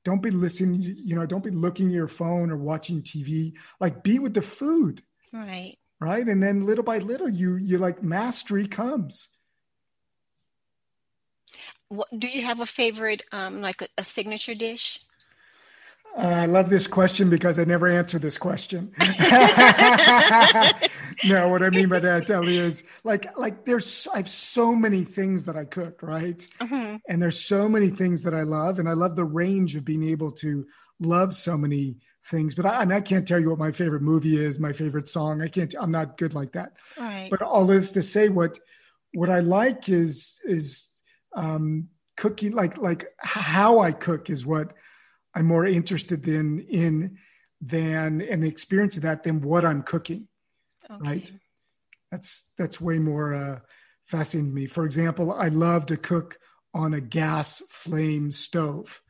Don't 0.05 0.23
be 0.23 0.31
listening 0.31 0.83
you 0.83 1.15
know 1.15 1.25
don't 1.25 1.45
be 1.45 1.51
looking 1.51 1.87
at 1.87 1.95
your 1.95 2.09
phone 2.09 2.51
or 2.51 2.57
watching 2.57 3.03
tv 3.03 3.57
like 3.81 4.03
be 4.03 4.19
with 4.19 4.35
the 4.35 4.43
food. 4.43 5.03
Right. 5.33 5.77
Right? 6.01 6.27
And 6.27 6.43
then 6.43 6.67
little 6.67 6.85
by 6.85 6.99
little 6.99 7.29
you 7.29 7.57
you 7.57 7.79
like 7.79 8.03
mastery 8.03 8.67
comes. 8.67 9.29
What, 11.89 12.09
do 12.17 12.29
you 12.29 12.43
have 12.43 12.61
a 12.61 12.67
favorite 12.67 13.23
um 13.33 13.61
like 13.61 13.83
a, 13.83 13.89
a 13.99 14.05
signature 14.05 14.55
dish 14.55 15.01
uh, 16.19 16.27
I 16.27 16.47
love 16.47 16.69
this 16.69 16.89
question 16.89 17.31
because 17.31 17.61
I 17.61 17.65
never 17.65 17.87
answer 17.87 18.19
this 18.19 18.39
question. 18.39 18.93
no, 21.25 21.49
what 21.49 21.63
I 21.63 21.71
mean 21.71 21.89
by 21.89 22.01
that, 22.01 22.29
Ellie, 22.29 22.59
is 22.59 22.83
like 23.05 23.39
like 23.39 23.65
there's 23.65 24.09
I 24.13 24.17
have 24.17 24.29
so 24.29 24.75
many 24.75 25.05
things 25.05 25.47
that 25.47 25.57
I 25.57 25.65
cook, 25.65 26.03
right? 26.03 26.39
Mm-hmm. 26.61 26.97
And 27.09 27.23
there's 27.23 27.41
so 27.41 27.69
many 27.69 27.89
things 27.89 28.25
that 28.25 28.35
I 28.35 28.43
love, 28.43 28.81
and 28.81 28.89
I 28.89 28.95
love 28.95 29.15
the 29.15 29.25
range 29.25 29.77
of 29.77 29.85
being 29.85 30.03
able 30.03 30.33
to 30.33 30.67
love 30.99 31.37
so 31.37 31.57
many 31.57 31.99
things. 32.25 32.57
But 32.57 32.67
I, 32.67 32.83
and 32.83 32.93
I 32.93 33.01
can't 33.01 33.27
tell 33.27 33.39
you 33.39 33.51
what 33.51 33.61
my 33.61 33.71
favorite 33.71 34.03
movie 34.03 34.45
is, 34.45 34.59
my 34.59 34.73
favorite 34.73 35.09
song. 35.09 35.41
I 35.41 35.47
can't. 35.47 35.73
I'm 35.79 35.93
not 35.93 36.19
good 36.19 36.35
like 36.35 36.51
that. 36.53 36.73
Right. 36.99 37.29
But 37.31 37.43
all 37.43 37.65
this 37.65 37.93
to 37.93 38.03
say, 38.03 38.29
what 38.29 38.59
what 39.15 39.31
I 39.31 39.39
like 39.39 39.89
is 39.89 40.41
is 40.45 40.89
um, 41.33 41.91
cooking. 42.17 42.55
Like 42.57 42.77
like 42.77 43.07
how 43.19 43.79
I 43.79 43.93
cook 43.93 44.31
is 44.31 44.45
what 44.45 44.73
I'm 45.39 45.47
more 45.47 45.67
interested 45.67 46.27
in 46.27 46.59
in 46.63 47.17
than 47.61 48.21
and 48.23 48.43
the 48.43 48.49
experience 48.49 48.97
of 48.97 49.05
that 49.05 49.23
than 49.23 49.41
what 49.41 49.65
I'm 49.65 49.85
cooking. 49.85 50.27
Okay. 50.91 51.01
Right. 51.01 51.33
That's 52.11 52.51
that's 52.59 52.81
way 52.81 52.99
more 52.99 53.35
uh, 53.35 53.61
fascinating 54.07 54.51
to 54.51 54.55
me. 54.55 54.67
For 54.67 54.85
example, 54.85 55.33
I 55.33 55.49
love 55.49 55.87
to 55.87 55.97
cook 55.97 56.39
on 56.75 56.95
a 56.95 57.01
gas 57.01 57.63
flame 57.69 58.33
stove. 58.33 59.01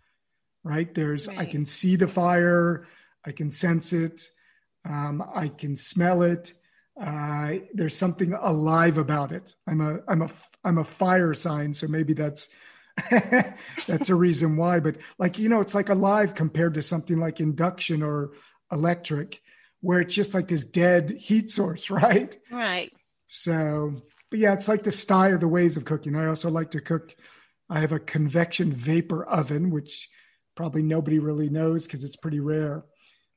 Right. 0.63 0.95
There's 0.95 1.29
right. 1.29 1.39
I 1.39 1.45
can 1.47 1.65
see 1.65 1.97
the 1.97 2.09
fire, 2.09 2.85
I 3.25 3.33
can 3.33 3.51
sense 3.51 3.95
it, 3.95 4.29
um, 4.85 5.25
I 5.35 5.49
can 5.49 5.77
smell 5.77 6.23
it. 6.23 6.53
Uh, 7.01 7.55
there's 7.73 7.97
something 7.97 8.35
alive 8.35 8.99
about 8.99 9.33
it. 9.33 9.55
I'm 9.67 9.81
a 9.81 10.01
I'm 10.09 10.21
a 10.21 10.31
I'm 10.63 10.77
a 10.77 10.85
fire 10.85 11.33
sign, 11.33 11.73
so 11.73 11.87
maybe 11.87 12.13
that's 12.13 12.49
that's 13.87 14.09
a 14.09 14.15
reason 14.15 14.57
why. 14.57 14.81
But 14.81 14.97
like, 15.19 15.39
you 15.39 15.49
know, 15.49 15.61
it's 15.61 15.75
like 15.75 15.89
alive 15.89 16.35
compared 16.35 16.75
to 16.75 16.83
something 16.83 17.19
like 17.19 17.41
induction 17.41 18.03
or 18.03 18.33
electric, 18.73 19.41
where 19.81 20.01
it's 20.01 20.15
just 20.15 20.35
like 20.35 20.49
this 20.49 20.65
dead 20.65 21.11
heat 21.11 21.51
source, 21.51 21.91
right? 21.91 22.37
Right. 22.51 22.93
So, 23.27 23.95
but 24.31 24.39
yeah, 24.39 24.53
it's 24.53 24.69
like 24.69 24.83
the 24.83 24.93
style, 24.93 25.35
of 25.35 25.41
the 25.41 25.49
ways 25.49 25.77
of 25.77 25.85
cooking. 25.85 26.17
I 26.17 26.27
also 26.27 26.51
like 26.51 26.73
to 26.73 26.81
cook. 26.81 27.15
I 27.71 27.81
have 27.81 27.93
a 27.93 27.99
convection 27.99 28.73
vapor 28.73 29.25
oven, 29.27 29.71
which 29.71 30.09
probably 30.55 30.83
nobody 30.83 31.19
really 31.19 31.51
knows 31.51 31.87
because 31.87 32.03
it's 32.03 32.17
pretty 32.17 32.41
rare. 32.41 32.85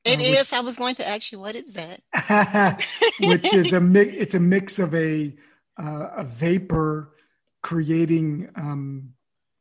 It 0.04 0.18
uh, 0.18 0.22
is. 0.22 0.38
Which, 0.38 0.52
I 0.52 0.60
was 0.60 0.78
going 0.78 0.94
to 0.96 1.06
ask 1.06 1.32
you, 1.32 1.38
what 1.38 1.54
is 1.54 1.74
that? 1.74 2.82
which 3.20 3.52
is 3.52 3.72
a 3.72 3.80
mix. 3.80 4.16
It's 4.16 4.34
a 4.34 4.40
mix 4.40 4.78
of 4.78 4.94
a 4.94 5.34
uh, 5.78 6.08
a 6.16 6.24
vapor 6.24 7.14
creating 7.62 8.50
um, 8.56 9.10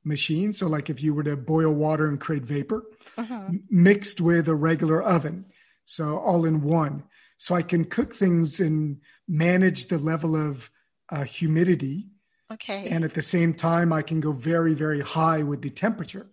machine. 0.03 0.53
So, 0.53 0.67
like 0.67 0.89
if 0.89 1.01
you 1.01 1.13
were 1.13 1.23
to 1.23 1.35
boil 1.35 1.71
water 1.71 2.07
and 2.07 2.19
create 2.19 2.43
vapor, 2.43 2.83
uh-huh. 3.17 3.49
mixed 3.69 4.21
with 4.21 4.47
a 4.47 4.55
regular 4.55 5.01
oven. 5.01 5.45
So, 5.85 6.17
all 6.17 6.45
in 6.45 6.61
one. 6.61 7.03
So, 7.37 7.55
I 7.55 7.61
can 7.61 7.85
cook 7.85 8.13
things 8.13 8.59
and 8.59 9.01
manage 9.27 9.87
the 9.87 9.97
level 9.97 10.35
of 10.35 10.69
uh, 11.09 11.23
humidity. 11.23 12.07
Okay. 12.51 12.89
And 12.89 13.03
at 13.03 13.13
the 13.13 13.21
same 13.21 13.53
time, 13.53 13.93
I 13.93 14.01
can 14.01 14.19
go 14.19 14.31
very, 14.31 14.73
very 14.73 15.01
high 15.01 15.43
with 15.43 15.61
the 15.61 15.69
temperature. 15.69 16.27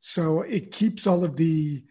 So, 0.00 0.42
it 0.42 0.72
keeps 0.72 1.06
all 1.06 1.24
of 1.24 1.36
the 1.36 1.84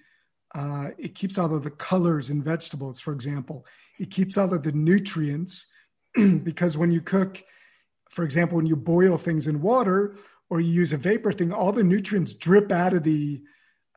uh, 0.54 0.90
it 0.98 1.16
keeps 1.16 1.38
all 1.38 1.54
of 1.54 1.64
the 1.64 1.72
colors 1.72 2.30
in 2.30 2.44
vegetables, 2.44 3.00
for 3.00 3.14
example. 3.14 3.66
It 4.00 4.12
keeps 4.12 4.38
all 4.38 4.54
of 4.54 4.64
the 4.64 4.74
nutrients 4.74 5.68
because 6.44 6.78
when 6.78 6.92
you 6.92 7.02
cook, 7.02 7.42
for 8.10 8.26
example, 8.26 8.58
when 8.58 8.66
you 8.66 8.76
boil 8.76 9.18
things 9.18 9.48
in 9.48 9.62
water, 9.62 10.16
or 10.52 10.60
you 10.60 10.70
use 10.70 10.92
a 10.92 10.98
vapor 10.98 11.32
thing, 11.32 11.54
all 11.54 11.72
the 11.72 11.82
nutrients 11.82 12.34
drip 12.34 12.74
out 12.74 12.94
of 12.94 13.04
the, 13.04 13.42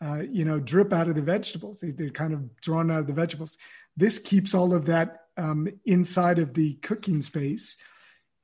uh, 0.01 0.23
you 0.31 0.45
know, 0.45 0.61
drip 0.61 0.93
out 0.93 1.09
of 1.09 1.17
the 1.17 1.21
vegetables. 1.23 1.81
They, 1.81 2.05
are 2.05 2.11
kind 2.11 2.33
of 2.33 2.57
drawn 2.61 2.93
out 2.93 3.01
of 3.01 3.09
the 3.09 3.12
vegetables. 3.12 3.59
This 3.97 4.21
keeps 4.21 4.55
all 4.55 4.73
of 4.73 4.87
that 4.87 5.23
um, 5.37 5.67
inside 5.85 6.38
of 6.38 6.55
the 6.55 6.75
cooking 6.75 7.23
space, 7.23 7.77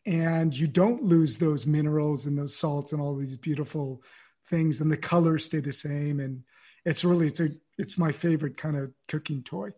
and 0.04 0.56
you 0.56 0.66
don't 0.66 1.04
lose 1.04 1.38
those 1.38 1.66
minerals 1.66 2.26
and 2.26 2.36
those 2.36 2.56
salts 2.56 2.92
and 2.92 3.00
all 3.00 3.14
these 3.14 3.36
beautiful 3.36 4.02
things, 4.46 4.80
and 4.80 4.90
the 4.90 4.96
colors 4.96 5.44
stay 5.44 5.60
the 5.60 5.72
same. 5.72 6.18
And 6.18 6.42
it's 6.84 7.04
really 7.04 7.28
it's 7.28 7.38
a 7.38 7.50
it's 7.78 7.96
my 7.96 8.10
favorite 8.10 8.56
kind 8.56 8.76
of 8.76 8.90
cooking 9.06 9.44
toy. 9.44 9.70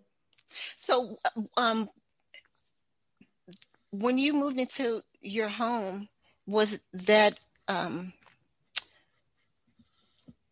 So, 0.77 1.19
um, 1.59 1.87
when 3.91 4.17
you 4.17 4.33
moved 4.33 4.59
into 4.59 5.03
your 5.21 5.49
home, 5.49 6.09
was 6.47 6.81
that 6.95 7.39
um, 7.69 8.15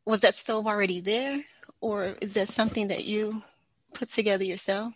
was 0.07 0.21
that 0.21 0.35
stove 0.35 0.67
already 0.67 1.01
there 1.01 1.41
or 1.81 2.15
is 2.21 2.35
that 2.35 2.49
something 2.49 2.89
that 2.89 3.05
you 3.05 3.43
put 3.95 4.09
together 4.09 4.45
yourself? 4.45 4.93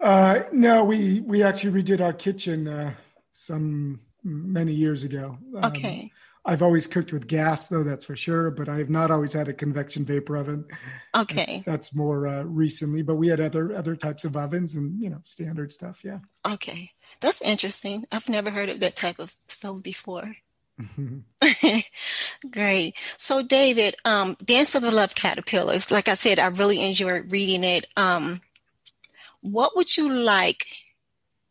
Uh, 0.00 0.42
no 0.52 0.84
we 0.84 1.20
we 1.20 1.42
actually 1.42 1.82
redid 1.82 2.00
our 2.00 2.12
kitchen 2.12 2.68
uh, 2.68 2.92
some 3.32 4.00
many 4.22 4.72
years 4.72 5.04
ago. 5.04 5.38
Um, 5.56 5.64
okay. 5.64 6.10
I've 6.46 6.62
always 6.62 6.86
cooked 6.86 7.12
with 7.12 7.26
gas 7.26 7.68
though 7.68 7.84
that's 7.84 8.04
for 8.04 8.16
sure 8.16 8.50
but 8.50 8.68
i 8.68 8.76
have 8.76 8.90
not 8.90 9.10
always 9.10 9.32
had 9.32 9.48
a 9.48 9.54
convection 9.54 10.04
vapor 10.04 10.36
oven. 10.36 10.66
Okay. 11.14 11.44
That's, 11.46 11.64
that's 11.64 11.94
more 11.94 12.26
uh, 12.26 12.42
recently 12.42 13.02
but 13.02 13.14
we 13.14 13.28
had 13.28 13.40
other 13.40 13.74
other 13.76 13.96
types 13.96 14.24
of 14.24 14.36
ovens 14.36 14.74
and 14.74 15.00
you 15.00 15.10
know 15.10 15.20
standard 15.24 15.72
stuff 15.72 16.04
yeah. 16.04 16.18
Okay. 16.46 16.90
That's 17.20 17.40
interesting. 17.40 18.04
I've 18.12 18.28
never 18.28 18.50
heard 18.50 18.68
of 18.68 18.80
that 18.80 18.96
type 18.96 19.18
of 19.18 19.34
stove 19.48 19.82
before 19.82 20.34
Great. 22.50 22.94
So, 23.16 23.42
David, 23.42 23.94
um, 24.04 24.36
Dance 24.44 24.74
of 24.74 24.82
the 24.82 24.90
Love 24.90 25.14
Caterpillars, 25.14 25.90
like 25.90 26.08
I 26.08 26.14
said, 26.14 26.38
I 26.38 26.46
really 26.46 26.80
enjoyed 26.80 27.30
reading 27.30 27.64
it. 27.64 27.86
Um, 27.96 28.40
what 29.40 29.76
would 29.76 29.96
you 29.96 30.12
like 30.12 30.66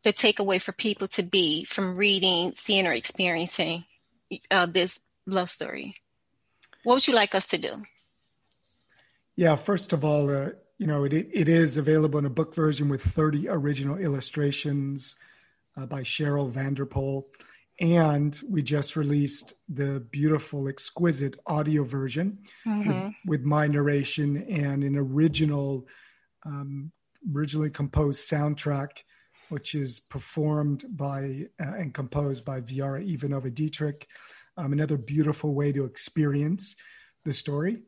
the 0.03 0.11
takeaway 0.11 0.61
for 0.61 0.71
people 0.71 1.07
to 1.09 1.23
be 1.23 1.63
from 1.63 1.95
reading, 1.95 2.51
seeing, 2.53 2.87
or 2.87 2.93
experiencing 2.93 3.85
uh, 4.51 4.65
this 4.65 4.99
love 5.25 5.49
story? 5.49 5.95
What 6.83 6.95
would 6.95 7.07
you 7.07 7.13
like 7.13 7.35
us 7.35 7.47
to 7.49 7.57
do? 7.57 7.83
Yeah, 9.35 9.55
first 9.55 9.93
of 9.93 10.03
all, 10.03 10.29
uh, 10.29 10.49
you 10.77 10.87
know, 10.87 11.05
it, 11.05 11.13
it 11.13 11.47
is 11.47 11.77
available 11.77 12.19
in 12.19 12.25
a 12.25 12.29
book 12.29 12.53
version 12.53 12.89
with 12.89 13.01
30 13.01 13.47
original 13.49 13.97
illustrations 13.97 15.15
uh, 15.77 15.85
by 15.85 16.01
Cheryl 16.01 16.49
Vanderpool. 16.49 17.27
And 17.79 18.39
we 18.49 18.61
just 18.61 18.95
released 18.95 19.55
the 19.67 19.99
beautiful, 19.99 20.67
exquisite 20.67 21.39
audio 21.47 21.83
version 21.83 22.39
mm-hmm. 22.67 22.89
with, 22.89 23.13
with, 23.25 23.41
my 23.41 23.67
narration 23.67 24.37
and 24.43 24.83
an 24.83 24.95
original, 24.95 25.87
um, 26.45 26.91
originally 27.35 27.71
composed 27.71 28.29
soundtrack, 28.29 28.89
which 29.49 29.73
is 29.73 29.99
performed 29.99 30.85
by 30.89 31.47
uh, 31.59 31.73
and 31.73 31.93
composed 31.93 32.45
by 32.45 32.61
Viara 32.61 33.03
Ivanova 33.03 33.53
Dietrich. 33.53 34.07
Um, 34.55 34.71
another 34.71 34.97
beautiful 34.97 35.55
way 35.55 35.71
to 35.71 35.85
experience 35.85 36.75
the 37.25 37.33
story. 37.33 37.79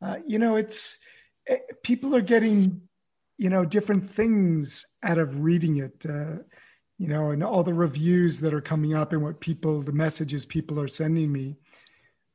Uh, 0.00 0.18
you 0.26 0.38
know, 0.38 0.56
it's 0.56 0.98
it, 1.46 1.62
eh, 1.68 1.74
people 1.82 2.14
are 2.14 2.22
getting, 2.22 2.82
you 3.36 3.50
know, 3.50 3.64
different 3.64 4.10
things 4.10 4.86
out 5.02 5.18
of 5.18 5.42
reading 5.42 5.78
it. 5.78 6.06
Uh, 6.08 6.42
you 6.98 7.08
know, 7.08 7.30
and 7.30 7.42
all 7.42 7.62
the 7.62 7.74
reviews 7.74 8.40
that 8.40 8.54
are 8.54 8.60
coming 8.60 8.94
up 8.94 9.12
and 9.12 9.22
what 9.22 9.40
people, 9.40 9.80
the 9.80 9.92
messages 9.92 10.44
people 10.44 10.80
are 10.80 10.88
sending 10.88 11.32
me, 11.32 11.56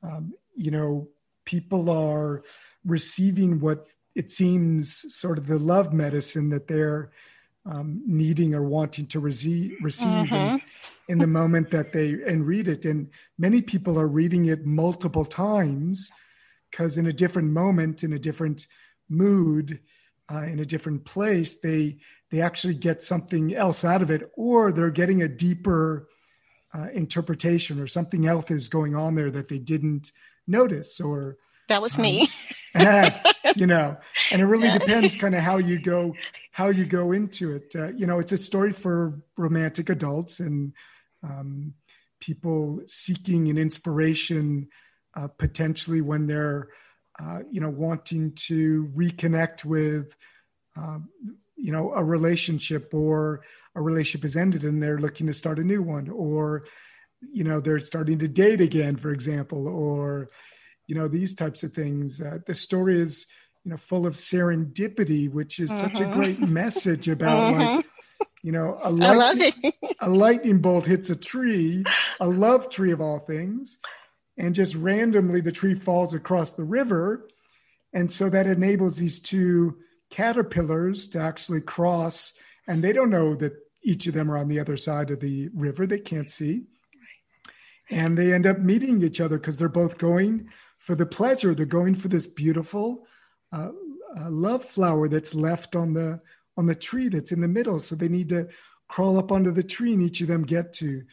um, 0.03 0.33
you 0.55 0.71
know, 0.71 1.07
people 1.45 1.89
are 1.89 2.43
receiving 2.85 3.59
what 3.59 3.87
it 4.15 4.31
seems 4.31 5.15
sort 5.15 5.37
of 5.37 5.47
the 5.47 5.57
love 5.57 5.93
medicine 5.93 6.49
that 6.49 6.67
they're 6.67 7.11
um, 7.65 8.01
needing 8.05 8.53
or 8.53 8.63
wanting 8.63 9.05
to 9.07 9.19
receive, 9.19 9.75
receive 9.81 10.27
mm-hmm. 10.27 10.55
in, 10.55 10.61
in 11.07 11.17
the 11.19 11.27
moment 11.27 11.71
that 11.71 11.93
they 11.93 12.11
and 12.27 12.45
read 12.45 12.67
it. 12.67 12.85
And 12.85 13.09
many 13.37 13.61
people 13.61 13.99
are 13.99 14.07
reading 14.07 14.45
it 14.45 14.65
multiple 14.65 15.25
times 15.25 16.11
because 16.69 16.97
in 16.97 17.07
a 17.07 17.13
different 17.13 17.51
moment, 17.51 18.03
in 18.03 18.13
a 18.13 18.19
different 18.19 18.67
mood, 19.09 19.79
uh, 20.31 20.43
in 20.43 20.59
a 20.59 20.65
different 20.65 21.05
place, 21.05 21.59
they 21.59 21.97
they 22.29 22.41
actually 22.41 22.75
get 22.75 23.01
something 23.01 23.55
else 23.55 23.83
out 23.83 24.01
of 24.01 24.11
it, 24.11 24.31
or 24.35 24.71
they're 24.71 24.91
getting 24.91 25.21
a 25.21 25.27
deeper 25.27 26.07
uh, 26.73 26.87
interpretation, 26.93 27.79
or 27.79 27.87
something 27.87 28.27
else 28.27 28.51
is 28.51 28.69
going 28.69 28.95
on 28.95 29.15
there 29.15 29.31
that 29.31 29.47
they 29.47 29.57
didn't 29.57 30.11
notice, 30.47 30.99
or 30.99 31.37
that 31.67 31.81
was 31.81 31.97
um, 31.97 32.03
me. 32.03 32.27
you 33.55 33.65
know, 33.65 33.97
and 34.31 34.41
it 34.41 34.45
really 34.45 34.67
yeah. 34.67 34.77
depends 34.77 35.15
kind 35.19 35.35
of 35.35 35.41
how 35.41 35.57
you 35.57 35.79
go 35.79 36.15
how 36.51 36.67
you 36.67 36.85
go 36.85 37.11
into 37.11 37.55
it. 37.55 37.75
Uh, 37.75 37.89
you 37.93 38.05
know, 38.05 38.19
it's 38.19 38.31
a 38.31 38.37
story 38.37 38.73
for 38.73 39.21
romantic 39.37 39.89
adults 39.89 40.39
and 40.39 40.73
um, 41.23 41.73
people 42.19 42.81
seeking 42.85 43.49
an 43.49 43.57
inspiration 43.57 44.67
uh, 45.15 45.27
potentially 45.27 46.01
when 46.01 46.27
they're 46.27 46.69
uh, 47.21 47.39
you 47.51 47.59
know 47.59 47.69
wanting 47.69 48.31
to 48.33 48.91
reconnect 48.95 49.65
with 49.65 50.15
um, 50.75 51.09
you 51.55 51.71
know 51.71 51.93
a 51.93 52.03
relationship 52.03 52.93
or 52.93 53.41
a 53.75 53.81
relationship 53.81 54.23
has 54.23 54.37
ended 54.37 54.63
and 54.63 54.81
they're 54.81 54.99
looking 54.99 55.27
to 55.27 55.33
start 55.33 55.59
a 55.59 55.63
new 55.63 55.81
one 55.81 56.09
or 56.09 56.65
you 57.31 57.43
know 57.43 57.59
they're 57.59 57.79
starting 57.79 58.17
to 58.17 58.27
date 58.27 58.61
again 58.61 58.95
for 58.95 59.11
example 59.11 59.67
or 59.67 60.29
you 60.87 60.95
know 60.95 61.07
these 61.07 61.35
types 61.35 61.63
of 61.63 61.73
things 61.73 62.21
uh, 62.21 62.37
the 62.45 62.55
story 62.55 62.99
is 62.99 63.27
you 63.65 63.71
know 63.71 63.77
full 63.77 64.07
of 64.07 64.13
serendipity 64.13 65.29
which 65.29 65.59
is 65.59 65.69
uh-huh. 65.69 65.81
such 65.81 65.99
a 65.99 66.03
mm-hmm. 66.03 66.13
great 66.13 66.39
message 66.49 67.09
about 67.09 67.53
uh-huh. 67.53 67.75
like 67.75 67.85
you 68.43 68.53
know 68.53 68.77
a, 68.83 68.89
light, 68.89 69.53
a 69.99 70.09
lightning 70.09 70.59
bolt 70.59 70.85
hits 70.85 71.09
a 71.09 71.15
tree 71.15 71.83
a 72.21 72.27
love 72.27 72.69
tree 72.69 72.91
of 72.91 73.01
all 73.01 73.19
things 73.19 73.79
and 74.39 74.55
just 74.55 74.73
randomly 74.73 75.41
the 75.41 75.51
tree 75.51 75.75
falls 75.75 76.13
across 76.13 76.53
the 76.53 76.63
river. 76.63 77.27
And 77.91 78.09
so 78.09 78.29
that 78.29 78.47
enables 78.47 78.97
these 78.97 79.19
two 79.19 79.77
caterpillars 80.09 81.09
to 81.09 81.19
actually 81.19 81.61
cross, 81.61 82.33
and 82.65 82.81
they 82.81 82.93
don't 82.93 83.09
know 83.09 83.35
that 83.35 83.53
each 83.83 84.07
of 84.07 84.13
them 84.13 84.31
are 84.31 84.37
on 84.37 84.47
the 84.47 84.59
other 84.59 84.77
side 84.77 85.11
of 85.11 85.19
the 85.19 85.49
river. 85.53 85.85
They 85.85 85.99
can't 85.99 86.31
see. 86.31 86.63
And 87.89 88.15
they 88.15 88.33
end 88.33 88.47
up 88.47 88.59
meeting 88.59 89.03
each 89.03 89.19
other 89.19 89.37
because 89.37 89.57
they're 89.57 89.67
both 89.67 89.97
going 89.97 90.49
for 90.77 90.95
the 90.95 91.05
pleasure. 91.05 91.53
They're 91.53 91.65
going 91.65 91.95
for 91.95 92.07
this 92.07 92.27
beautiful 92.27 93.07
uh, 93.51 93.71
uh, 94.17 94.29
love 94.29 94.63
flower 94.63 95.09
that's 95.09 95.33
left 95.35 95.75
on 95.75 95.93
the 95.93 96.21
on 96.55 96.65
the 96.65 96.75
tree 96.75 97.09
that's 97.09 97.31
in 97.31 97.41
the 97.41 97.47
middle. 97.47 97.79
So 97.79 97.95
they 97.95 98.09
need 98.09 98.29
to 98.29 98.49
crawl 98.87 99.17
up 99.17 99.31
onto 99.31 99.51
the 99.51 99.63
tree, 99.63 99.93
and 99.93 100.01
each 100.01 100.21
of 100.21 100.27
them 100.27 100.43
get 100.43 100.73
to 100.73 101.03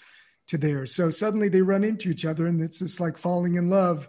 to 0.49 0.59
there. 0.59 0.87
So 0.87 1.11
suddenly 1.11 1.49
they 1.49 1.63
run 1.63 1.85
into 1.85 2.11
each 2.11 2.25
other, 2.25 2.47
and 2.47 2.61
it's 2.61 2.79
this 2.79 3.01
like 3.01 3.19
falling 3.19 3.55
in 3.55 3.69
love 3.69 4.09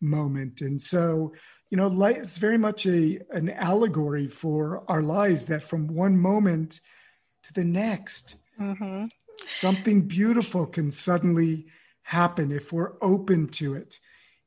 moment. 0.00 0.60
And 0.60 0.80
so, 0.80 1.32
you 1.70 1.76
know, 1.76 1.88
life 1.88 2.18
is 2.18 2.38
very 2.38 2.58
much 2.58 2.86
a 2.86 3.20
an 3.30 3.50
allegory 3.50 4.28
for 4.28 4.84
our 4.88 5.02
lives. 5.02 5.46
That 5.46 5.62
from 5.62 5.88
one 5.88 6.18
moment 6.18 6.80
to 7.44 7.52
the 7.52 7.64
next, 7.64 8.36
mm-hmm. 8.60 9.06
something 9.46 10.02
beautiful 10.02 10.66
can 10.66 10.90
suddenly 10.90 11.66
happen 12.02 12.52
if 12.52 12.72
we're 12.72 12.94
open 13.02 13.48
to 13.48 13.74
it. 13.74 13.98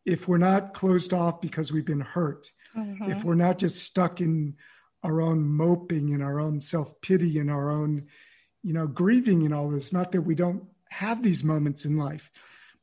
If 0.06 0.28
we're 0.28 0.38
not 0.38 0.74
closed 0.74 1.14
off 1.14 1.42
because 1.42 1.72
we've 1.72 1.86
been 1.86 2.00
hurt. 2.00 2.52
Mm-hmm. 2.76 3.12
If 3.12 3.24
we're 3.24 3.36
not 3.36 3.58
just 3.58 3.84
stuck 3.84 4.22
in 4.22 4.56
our 5.04 5.22
own 5.22 5.48
moping 5.48 6.14
and 6.14 6.24
our 6.24 6.40
own 6.40 6.62
self 6.62 7.00
pity 7.02 7.40
and 7.40 7.50
our 7.50 7.70
own, 7.70 8.08
you 8.64 8.74
know, 8.74 8.88
grieving 8.88 9.44
and 9.44 9.54
all 9.54 9.70
this. 9.70 9.94
Not 9.94 10.12
that 10.12 10.22
we 10.22 10.36
don't 10.36 10.64
have 10.90 11.24
these 11.24 11.44
moments 11.44 11.86
in 11.86 11.98
life. 11.98 12.32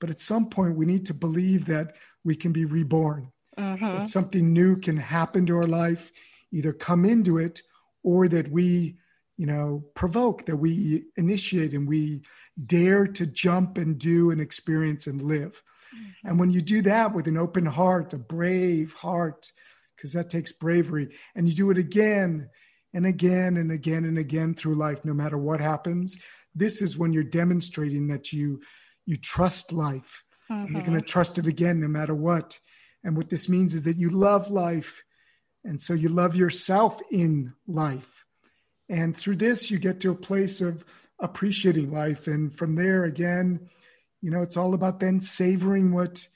But 0.00 0.10
at 0.10 0.20
some 0.20 0.48
point, 0.48 0.76
we 0.76 0.86
need 0.86 1.06
to 1.06 1.14
believe 1.14 1.66
that 1.66 1.96
we 2.24 2.36
can 2.36 2.52
be 2.52 2.64
reborn. 2.64 3.32
Uh-huh. 3.56 3.98
That 3.98 4.08
something 4.08 4.52
new 4.52 4.76
can 4.76 4.96
happen 4.96 5.46
to 5.46 5.56
our 5.56 5.66
life, 5.66 6.12
either 6.52 6.72
come 6.72 7.04
into 7.04 7.38
it 7.38 7.62
or 8.02 8.28
that 8.28 8.50
we, 8.50 8.98
you 9.38 9.46
know, 9.46 9.84
provoke, 9.94 10.44
that 10.46 10.56
we 10.56 11.04
initiate 11.16 11.72
and 11.72 11.88
we 11.88 12.22
dare 12.66 13.06
to 13.06 13.26
jump 13.26 13.78
and 13.78 13.98
do 13.98 14.30
and 14.30 14.40
experience 14.40 15.06
and 15.06 15.22
live. 15.22 15.62
Mm-hmm. 15.94 16.28
And 16.28 16.38
when 16.38 16.50
you 16.50 16.60
do 16.60 16.82
that 16.82 17.14
with 17.14 17.26
an 17.28 17.38
open 17.38 17.64
heart, 17.64 18.12
a 18.12 18.18
brave 18.18 18.92
heart, 18.92 19.50
because 19.96 20.12
that 20.12 20.28
takes 20.28 20.52
bravery, 20.52 21.14
and 21.34 21.48
you 21.48 21.54
do 21.54 21.70
it 21.70 21.78
again 21.78 22.50
and 22.96 23.04
again 23.04 23.58
and 23.58 23.70
again 23.70 24.06
and 24.06 24.16
again 24.16 24.54
through 24.54 24.74
life, 24.74 25.04
no 25.04 25.12
matter 25.12 25.36
what 25.36 25.60
happens, 25.60 26.18
this 26.54 26.80
is 26.80 26.96
when 26.96 27.12
you're 27.12 27.22
demonstrating 27.22 28.06
that 28.06 28.32
you 28.32 28.62
you 29.04 29.18
trust 29.18 29.70
life. 29.70 30.24
Mm-hmm. 30.50 30.74
You're 30.74 30.86
going 30.86 30.98
to 30.98 31.06
trust 31.06 31.36
it 31.36 31.46
again 31.46 31.78
no 31.78 31.88
matter 31.88 32.14
what. 32.14 32.58
And 33.04 33.14
what 33.14 33.28
this 33.28 33.50
means 33.50 33.74
is 33.74 33.82
that 33.82 33.98
you 33.98 34.08
love 34.08 34.50
life. 34.50 35.04
And 35.62 35.80
so 35.80 35.92
you 35.92 36.08
love 36.08 36.36
yourself 36.36 37.02
in 37.10 37.52
life. 37.66 38.24
And 38.88 39.14
through 39.14 39.36
this, 39.36 39.70
you 39.70 39.78
get 39.78 40.00
to 40.00 40.12
a 40.12 40.14
place 40.30 40.62
of 40.62 40.82
appreciating 41.20 41.92
life. 41.92 42.28
And 42.28 42.52
from 42.52 42.76
there, 42.76 43.04
again, 43.04 43.68
you 44.22 44.30
know, 44.30 44.40
it's 44.40 44.56
all 44.56 44.72
about 44.72 45.00
then 45.00 45.20
savoring 45.20 45.92
what 45.92 46.26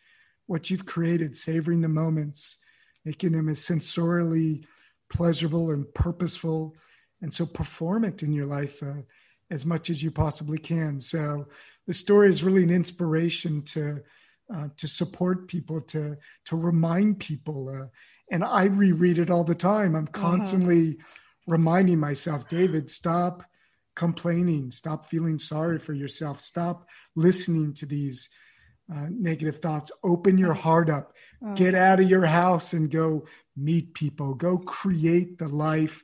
what 0.47 0.69
you've 0.69 0.85
created, 0.85 1.39
savoring 1.39 1.81
the 1.81 1.89
moments, 1.89 2.59
making 3.07 3.33
them 3.33 3.49
as 3.49 3.61
sensorially 3.61 4.67
pleasurable 5.11 5.71
and 5.71 5.93
purposeful. 5.95 6.77
And 7.21 7.33
so 7.35 7.45
perform 7.45 8.05
it 8.05 8.23
in 8.23 8.33
your 8.33 8.47
life. 8.47 8.83
Uh, 8.83 9.03
as 9.51 9.67
much 9.67 9.91
as 9.91 10.03
you 10.03 10.11
possibly 10.11 10.59
can. 10.59 11.01
So 11.01 11.49
the 11.87 11.95
story 11.95 12.31
is 12.31 12.45
really 12.45 12.63
an 12.63 12.71
inspiration 12.71 13.63
to 13.63 14.03
uh, 14.53 14.67
to 14.79 14.89
support 14.89 15.47
people, 15.47 15.81
to 15.81 16.17
to 16.47 16.57
remind 16.57 17.21
people. 17.21 17.69
Uh, 17.69 17.87
and 18.33 18.45
I 18.45 18.65
reread 18.65 19.19
it 19.19 19.31
all 19.31 19.45
the 19.45 19.55
time. 19.55 19.95
I'm 19.95 20.09
uh-huh. 20.13 20.29
constantly 20.29 20.97
uh-huh. 20.99 21.55
reminding 21.59 21.99
myself, 21.99 22.49
David, 22.49 22.91
stop 22.91 23.45
complaining, 23.95 24.71
stop 24.71 25.07
feeling 25.07 25.39
sorry 25.39 25.79
for 25.79 25.93
yourself, 25.93 26.41
stop 26.41 26.89
listening 27.15 27.75
to 27.75 27.87
these. 27.87 28.29
Uh, 28.93 29.07
negative 29.11 29.61
thoughts. 29.61 29.93
Open 30.03 30.37
your 30.37 30.51
uh-huh. 30.51 30.63
heart 30.63 30.91
up. 30.91 31.17
Uh-huh. 31.45 31.55
Get 31.55 31.77
out 31.77 32.01
of 32.01 32.11
your 32.11 32.27
house 32.27 32.73
and 32.73 32.91
go 32.91 33.25
meet 33.57 33.95
people. 33.95 34.35
Go 34.35 34.59
create 34.59 35.39
the 35.39 35.47
life 35.47 36.03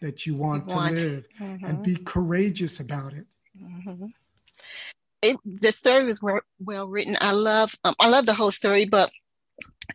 that 0.00 0.24
you 0.24 0.36
want, 0.36 0.70
you 0.70 0.76
want. 0.76 0.96
to 0.96 1.08
live 1.08 1.28
mm-hmm. 1.40 1.64
and 1.64 1.82
be 1.82 1.96
courageous 1.96 2.78
about 2.78 3.12
it. 3.12 3.26
Mm-hmm. 3.60 4.06
it. 5.22 5.36
the 5.44 5.72
story 5.72 6.04
was 6.04 6.22
well, 6.22 6.40
well 6.60 6.86
written. 6.86 7.16
I 7.20 7.32
love 7.32 7.74
um, 7.84 7.94
I 7.98 8.08
love 8.08 8.26
the 8.26 8.34
whole 8.34 8.52
story, 8.52 8.84
but 8.84 9.10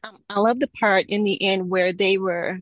um, 0.04 0.18
I 0.30 0.40
love 0.40 0.60
the 0.60 0.70
part 0.80 1.06
in 1.08 1.24
the 1.24 1.42
end 1.42 1.70
where 1.70 1.94
they 1.94 2.18
were, 2.18 2.58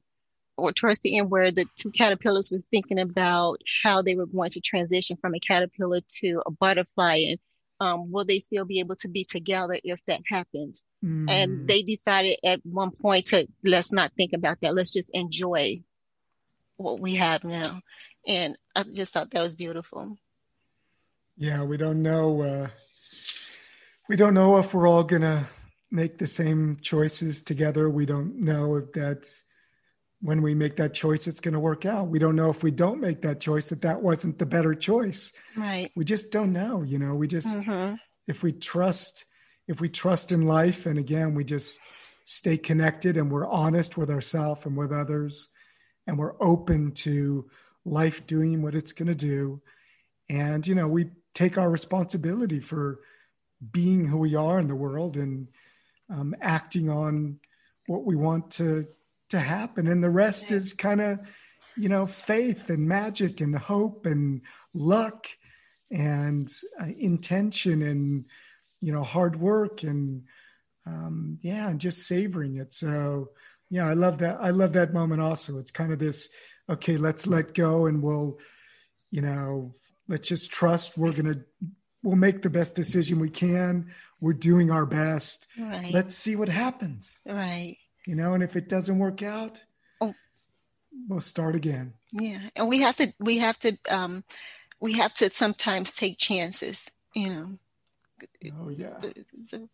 or 0.57 0.71
towards 0.71 0.99
the 0.99 1.17
end 1.17 1.31
where 1.31 1.49
the 1.49 1.65
two 1.75 1.89
caterpillars 1.91 2.51
were 2.51 2.59
thinking 2.69 2.99
about 2.99 3.59
how 3.83 4.01
they 4.01 4.15
were 4.15 4.27
going 4.27 4.51
to 4.51 4.61
transition 4.61 5.17
from 5.17 5.33
a 5.33 5.39
caterpillar 5.39 6.01
to 6.19 6.43
a 6.45 6.51
butterfly, 6.51 7.15
and 7.29 7.39
um, 7.81 8.11
will 8.11 8.23
they 8.23 8.37
still 8.37 8.63
be 8.63 8.79
able 8.79 8.95
to 8.97 9.09
be 9.09 9.25
together 9.25 9.77
if 9.83 9.99
that 10.05 10.21
happens? 10.27 10.85
Mm. 11.03 11.29
And 11.29 11.67
they 11.67 11.81
decided 11.81 12.37
at 12.43 12.63
one 12.63 12.91
point 12.91 13.25
to 13.27 13.47
let's 13.63 13.91
not 13.91 14.13
think 14.15 14.33
about 14.33 14.61
that. 14.61 14.75
Let's 14.75 14.91
just 14.91 15.09
enjoy 15.15 15.81
what 16.77 16.99
we 16.99 17.15
have 17.15 17.43
now. 17.43 17.79
And 18.27 18.55
I 18.75 18.83
just 18.83 19.13
thought 19.13 19.31
that 19.31 19.41
was 19.41 19.55
beautiful. 19.55 20.15
Yeah, 21.37 21.63
we 21.63 21.75
don't 21.75 22.03
know. 22.03 22.43
Uh, 22.43 22.67
we 24.07 24.15
don't 24.15 24.35
know 24.35 24.59
if 24.59 24.75
we're 24.75 24.87
all 24.87 25.03
gonna 25.03 25.49
make 25.89 26.19
the 26.19 26.27
same 26.27 26.77
choices 26.81 27.41
together. 27.41 27.89
We 27.89 28.05
don't 28.05 28.41
know 28.41 28.75
if 28.75 28.93
that's 28.93 29.41
when 30.21 30.41
we 30.41 30.53
make 30.53 30.75
that 30.77 30.93
choice, 30.93 31.27
it's 31.27 31.39
going 31.39 31.53
to 31.53 31.59
work 31.59 31.85
out. 31.85 32.07
We 32.07 32.19
don't 32.19 32.35
know 32.35 32.49
if 32.49 32.63
we 32.63 32.71
don't 32.71 33.01
make 33.01 33.21
that 33.23 33.41
choice 33.41 33.69
that 33.69 33.81
that 33.81 34.01
wasn't 34.01 34.37
the 34.37 34.45
better 34.45 34.75
choice. 34.75 35.33
Right. 35.57 35.89
We 35.95 36.05
just 36.05 36.31
don't 36.31 36.53
know. 36.53 36.83
You 36.83 36.99
know, 36.99 37.13
we 37.13 37.27
just 37.27 37.57
mm-hmm. 37.57 37.95
if 38.27 38.43
we 38.43 38.51
trust 38.51 39.25
if 39.67 39.79
we 39.81 39.89
trust 39.89 40.31
in 40.31 40.43
life, 40.43 40.85
and 40.85 40.99
again, 40.99 41.33
we 41.33 41.43
just 41.43 41.79
stay 42.25 42.57
connected 42.57 43.17
and 43.17 43.31
we're 43.31 43.47
honest 43.47 43.97
with 43.97 44.09
ourselves 44.09 44.65
and 44.65 44.77
with 44.77 44.91
others 44.91 45.49
and 46.07 46.17
we're 46.17 46.41
open 46.41 46.91
to 46.91 47.49
life 47.85 48.25
doing 48.27 48.61
what 48.61 48.75
it's 48.75 48.93
going 48.93 49.07
to 49.07 49.15
do. 49.15 49.61
And, 50.29 50.65
you 50.65 50.75
know, 50.75 50.87
we 50.87 51.09
take 51.33 51.57
our 51.57 51.69
responsibility 51.69 52.59
for 52.59 52.99
being 53.71 54.05
who 54.05 54.17
we 54.17 54.35
are 54.35 54.59
in 54.59 54.67
the 54.67 54.75
world 54.75 55.17
and 55.17 55.47
um, 56.09 56.35
acting 56.41 56.89
on 56.89 57.39
what 57.87 58.05
we 58.05 58.15
want 58.15 58.51
to 58.51 58.87
to 59.31 59.39
happen. 59.39 59.87
And 59.87 60.03
the 60.03 60.09
rest 60.09 60.51
is 60.51 60.73
kind 60.73 61.01
of 61.01 61.19
you 61.77 61.89
know 61.89 62.05
faith 62.05 62.69
and 62.69 62.87
magic 62.87 63.41
and 63.41 63.55
hope 63.55 64.05
and 64.05 64.41
luck 64.73 65.27
and 65.89 66.51
uh, 66.79 66.87
intention 66.97 67.81
and 67.81 68.25
you 68.81 68.91
know 68.91 69.03
hard 69.03 69.39
work 69.39 69.83
and 69.83 70.23
um, 70.85 71.37
yeah 71.41 71.69
and 71.69 71.79
just 71.79 72.07
savoring 72.07 72.57
it. 72.57 72.73
So 72.73 73.29
yeah 73.69 73.87
i 73.87 73.93
love 73.93 74.17
that 74.17 74.37
i 74.41 74.49
love 74.49 74.73
that 74.73 74.93
moment 74.93 75.21
also. 75.21 75.57
It's 75.59 75.71
kind 75.71 75.91
of 75.91 75.99
this 75.99 76.29
okay 76.69 76.97
let's 76.97 77.25
let 77.25 77.53
go 77.53 77.85
and 77.85 78.03
we'll 78.03 78.39
you 79.09 79.21
know 79.21 79.71
let's 80.07 80.27
just 80.27 80.51
trust 80.51 80.97
we're 80.97 81.13
gonna 81.13 81.41
we'll 82.03 82.15
make 82.15 82.41
the 82.41 82.49
best 82.49 82.75
decision 82.75 83.19
we 83.19 83.29
can. 83.29 83.91
We're 84.19 84.33
doing 84.33 84.71
our 84.71 84.85
best. 84.85 85.47
Right. 85.57 85.93
let's 85.93 86.15
see 86.15 86.35
what 86.35 86.49
happens. 86.49 87.19
Right 87.25 87.77
you 88.07 88.15
know 88.15 88.33
and 88.33 88.43
if 88.43 88.55
it 88.55 88.69
doesn't 88.69 88.99
work 88.99 89.23
out 89.23 89.61
oh. 90.01 90.13
we'll 91.07 91.21
start 91.21 91.55
again. 91.55 91.93
Yeah, 92.13 92.39
and 92.55 92.67
we 92.67 92.81
have 92.81 92.95
to 92.97 93.13
we 93.19 93.37
have 93.37 93.57
to 93.59 93.77
um, 93.89 94.23
we 94.79 94.93
have 94.93 95.13
to 95.15 95.29
sometimes 95.29 95.93
take 95.93 96.17
chances. 96.17 96.89
You 97.15 97.29
know. 97.29 97.57
Oh 98.57 98.69
yeah. 98.69 98.97
The, 98.99 99.25
the, 99.49 99.69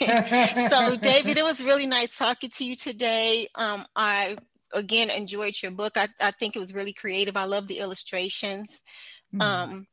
Yeah. 0.00 0.68
so, 0.68 0.96
David, 0.96 1.38
it 1.38 1.44
was 1.44 1.62
really 1.62 1.86
nice 1.86 2.16
talking 2.16 2.50
to 2.50 2.64
you 2.64 2.74
today. 2.74 3.48
Um, 3.54 3.86
I 3.94 4.36
again 4.72 5.10
enjoyed 5.10 5.54
your 5.62 5.70
book. 5.70 5.96
I, 5.96 6.08
I 6.20 6.32
think 6.32 6.56
it 6.56 6.58
was 6.58 6.74
really 6.74 6.92
creative. 6.92 7.36
I 7.36 7.44
love 7.44 7.68
the 7.68 7.78
illustrations. 7.78 8.82
Mm. 9.34 9.42
Um, 9.42 9.86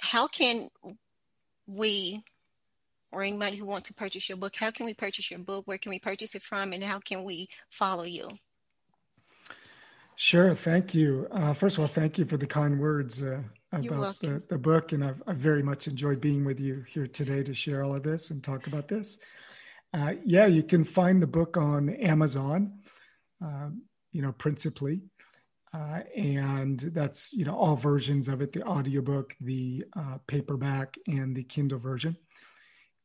how 0.00 0.28
can 0.28 0.68
we 1.66 2.22
or 3.12 3.22
anybody 3.22 3.56
who 3.56 3.66
wants 3.66 3.88
to 3.88 3.94
purchase 3.94 4.28
your 4.28 4.38
book, 4.38 4.54
how 4.56 4.70
can 4.70 4.86
we 4.86 4.94
purchase 4.94 5.30
your 5.30 5.40
book? 5.40 5.66
Where 5.66 5.78
can 5.78 5.90
we 5.90 5.98
purchase 5.98 6.34
it 6.34 6.42
from? 6.42 6.72
And 6.72 6.82
how 6.82 6.98
can 6.98 7.24
we 7.24 7.48
follow 7.70 8.04
you? 8.04 8.30
Sure. 10.16 10.54
Thank 10.54 10.94
you. 10.94 11.28
Uh, 11.30 11.52
first 11.52 11.78
of 11.78 11.82
all, 11.82 11.88
thank 11.88 12.18
you 12.18 12.24
for 12.24 12.36
the 12.36 12.46
kind 12.46 12.80
words 12.80 13.22
uh, 13.22 13.40
about 13.72 14.18
the, 14.18 14.42
the 14.48 14.58
book. 14.58 14.92
And 14.92 15.04
I've, 15.04 15.22
I've, 15.28 15.36
very 15.36 15.62
much 15.62 15.86
enjoyed 15.86 16.20
being 16.20 16.44
with 16.44 16.58
you 16.58 16.84
here 16.88 17.06
today 17.06 17.44
to 17.44 17.54
share 17.54 17.84
all 17.84 17.94
of 17.94 18.02
this 18.02 18.30
and 18.30 18.42
talk 18.42 18.66
about 18.66 18.88
this. 18.88 19.18
Uh, 19.94 20.14
yeah, 20.24 20.46
you 20.46 20.64
can 20.64 20.82
find 20.82 21.22
the 21.22 21.26
book 21.28 21.56
on 21.56 21.88
Amazon, 21.88 22.80
um, 23.40 23.82
you 24.12 24.20
know, 24.20 24.32
principally. 24.32 25.02
Uh, 25.72 26.00
and 26.16 26.80
that's, 26.80 27.32
you 27.32 27.44
know, 27.44 27.54
all 27.54 27.76
versions 27.76 28.28
of 28.28 28.40
it 28.40 28.52
the 28.52 28.66
audiobook, 28.66 29.36
the 29.40 29.84
uh, 29.96 30.18
paperback, 30.26 30.96
and 31.06 31.36
the 31.36 31.44
Kindle 31.44 31.78
version. 31.78 32.16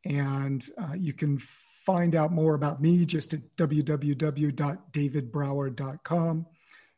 And 0.05 0.65
uh, 0.77 0.93
you 0.95 1.11
can 1.13 1.37
find 1.37 2.15
out 2.15 2.31
more 2.31 2.55
about 2.55 2.81
me 2.81 3.05
just 3.05 3.33
at 3.33 3.41
www.davidbrower.com. 3.57 6.45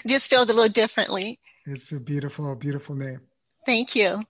Just 0.07 0.27
spelled 0.27 0.51
a 0.51 0.53
little 0.53 0.69
differently. 0.69 1.39
It's 1.65 1.93
a 1.93 2.01
beautiful 2.01 2.55
beautiful 2.57 2.97
name. 2.97 3.21
Thank 3.65 3.95
you 3.95 4.21